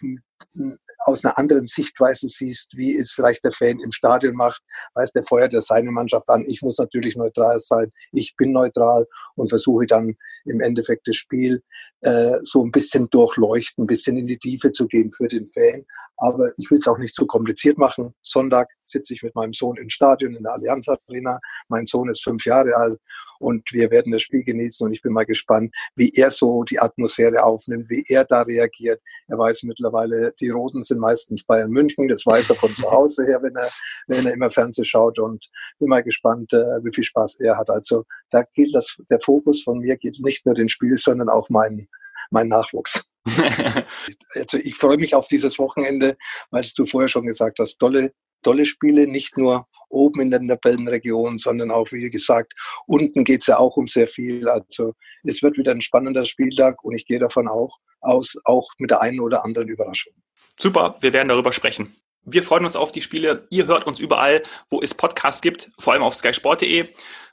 aus 1.05 1.23
einer 1.23 1.37
anderen 1.37 1.67
Sichtweise 1.67 2.27
siehst, 2.29 2.75
wie 2.75 2.95
es 2.95 3.11
vielleicht 3.11 3.43
der 3.43 3.51
Fan 3.51 3.79
im 3.79 3.91
Stadion 3.91 4.35
macht, 4.35 4.61
weiß 4.93 5.11
der 5.11 5.23
feuert 5.23 5.53
ja 5.53 5.61
seine 5.61 5.91
Mannschaft 5.91 6.29
an. 6.29 6.45
Ich 6.47 6.61
muss 6.61 6.77
natürlich 6.77 7.15
neutral 7.15 7.59
sein. 7.59 7.91
Ich 8.11 8.35
bin 8.35 8.51
neutral 8.51 9.05
und 9.35 9.49
versuche 9.49 9.85
dann 9.85 10.15
im 10.45 10.61
Endeffekt 10.61 11.07
das 11.07 11.15
Spiel 11.15 11.61
äh, 12.01 12.37
so 12.43 12.63
ein 12.63 12.71
bisschen 12.71 13.09
durchleuchten, 13.09 13.83
ein 13.83 13.87
bisschen 13.87 14.17
in 14.17 14.27
die 14.27 14.37
Tiefe 14.37 14.71
zu 14.71 14.87
gehen 14.87 15.11
für 15.11 15.27
den 15.27 15.47
Fan. 15.47 15.85
Aber 16.17 16.51
ich 16.57 16.71
will 16.71 16.77
es 16.77 16.87
auch 16.87 16.97
nicht 16.97 17.13
zu 17.13 17.27
kompliziert 17.27 17.77
machen. 17.77 18.13
Sonntag 18.21 18.69
sitze 18.83 19.13
ich 19.13 19.21
mit 19.21 19.35
meinem 19.35 19.51
Sohn 19.51 19.75
im 19.75 19.89
Stadion 19.89 20.33
in 20.33 20.43
der 20.43 20.53
Allianz 20.53 20.87
Arena. 20.87 21.39
Mein 21.67 21.85
Sohn 21.85 22.09
ist 22.09 22.23
fünf 22.23 22.45
Jahre 22.45 22.73
alt 22.75 22.99
und 23.39 23.63
wir 23.71 23.91
werden 23.91 24.11
das 24.11 24.21
Spiel 24.21 24.43
genießen 24.43 24.85
und 24.85 24.93
ich 24.93 25.01
bin 25.01 25.13
mal 25.13 25.25
gespannt, 25.25 25.75
wie 25.95 26.11
er 26.15 26.31
so 26.31 26.63
die 26.63 26.79
Atmosphäre 26.79 27.43
aufnimmt, 27.43 27.89
wie 27.89 28.03
er 28.07 28.23
da 28.25 28.43
reagiert. 28.43 29.01
Er 29.27 29.37
weiß 29.37 29.63
mittlerweile, 29.63 30.24
die 30.33 30.49
Roten 30.49 30.83
sind 30.83 30.99
meistens 30.99 31.43
Bayern 31.43 31.71
München, 31.71 32.07
das 32.07 32.25
weiß 32.25 32.49
er 32.49 32.55
von 32.55 32.73
zu 32.75 32.89
Hause 32.89 33.25
her, 33.25 33.41
wenn 33.41 33.55
er, 33.55 33.69
wenn 34.07 34.25
er 34.25 34.33
immer 34.33 34.49
Fernsehen 34.49 34.85
schaut 34.85 35.19
und 35.19 35.45
bin 35.79 35.89
mal 35.89 36.03
gespannt, 36.03 36.53
äh, 36.53 36.83
wie 36.83 36.93
viel 36.93 37.03
Spaß 37.03 37.39
er 37.39 37.57
hat. 37.57 37.69
Also 37.69 38.05
da 38.29 38.43
gilt 38.53 38.73
das, 38.73 38.95
der 39.09 39.19
Fokus 39.19 39.63
von 39.63 39.79
mir 39.79 39.97
geht 39.97 40.19
nicht 40.19 40.45
nur 40.45 40.55
den 40.55 40.69
Spiel, 40.69 40.97
sondern 40.97 41.29
auch 41.29 41.49
meinen 41.49 41.87
mein 42.31 42.47
Nachwuchs. 42.47 43.05
also 44.33 44.57
ich 44.57 44.75
freue 44.75 44.97
mich 44.97 45.15
auf 45.15 45.27
dieses 45.27 45.57
Wochenende, 45.59 46.17
weil 46.51 46.63
du 46.75 46.85
vorher 46.85 47.07
schon 47.07 47.25
gesagt 47.25 47.59
hast, 47.59 47.77
tolle, 47.77 48.13
tolle 48.45 48.65
Spiele, 48.65 49.07
nicht 49.07 49.37
nur 49.37 49.67
oben 49.89 50.21
in 50.21 50.29
der 50.29 50.41
Tabellenregion, 50.41 51.37
sondern 51.37 51.71
auch, 51.71 51.91
wie 51.91 52.09
gesagt, 52.09 52.53
unten 52.85 53.23
geht 53.23 53.41
es 53.41 53.47
ja 53.47 53.57
auch 53.57 53.75
um 53.75 53.87
sehr 53.87 54.07
viel. 54.07 54.47
Also 54.47 54.93
es 55.23 55.41
wird 55.41 55.57
wieder 55.57 55.71
ein 55.71 55.81
spannender 55.81 56.25
Spieltag 56.25 56.83
und 56.83 56.95
ich 56.95 57.05
gehe 57.05 57.19
davon 57.19 57.47
auch 57.47 57.77
aus, 58.01 58.37
auch 58.43 58.69
mit 58.77 58.91
der 58.91 59.01
einen 59.01 59.19
oder 59.19 59.43
anderen 59.43 59.67
Überraschung. 59.67 60.13
Super, 60.57 60.95
wir 61.01 61.11
werden 61.11 61.29
darüber 61.29 61.51
sprechen. 61.51 61.95
Wir 62.27 62.43
freuen 62.43 62.65
uns 62.65 62.75
auf 62.75 62.91
die 62.91 63.01
Spiele. 63.01 63.47
Ihr 63.51 63.67
hört 63.67 63.85
uns 63.85 63.99
überall, 63.99 64.41
wo 64.69 64.81
es 64.81 64.93
Podcasts 64.93 65.41
gibt, 65.41 65.71
vor 65.79 65.93
allem 65.93 66.01
auf 66.01 66.15
skysport.de, 66.15 66.87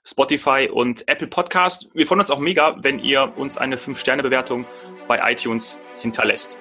Spotify 0.05 0.69
und 0.71 1.07
Apple 1.09 1.29
Podcast. 1.29 1.89
Wir 1.95 2.07
freuen 2.07 2.21
uns 2.21 2.31
auch 2.31 2.39
mega, 2.39 2.77
wenn 2.83 2.99
ihr 2.99 3.33
uns 3.37 3.57
eine 3.57 3.77
5-Sterne-Bewertung 3.77 4.67
bei 5.09 5.33
iTunes 5.33 5.79
hinterlässt. 6.01 6.59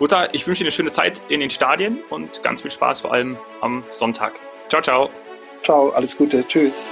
Lothar, 0.00 0.34
ich 0.34 0.46
wünsche 0.46 0.60
dir 0.60 0.64
eine 0.64 0.72
schöne 0.72 0.90
Zeit 0.90 1.22
in 1.28 1.40
den 1.40 1.50
Stadien 1.50 2.00
und 2.08 2.42
ganz 2.42 2.62
viel 2.62 2.70
Spaß 2.70 3.00
vor 3.00 3.12
allem 3.12 3.36
am 3.60 3.84
Sonntag. 3.90 4.32
Ciao, 4.70 4.80
ciao. 4.80 5.10
Ciao, 5.62 5.90
alles 5.90 6.16
Gute. 6.16 6.42
Tschüss. 6.48 6.82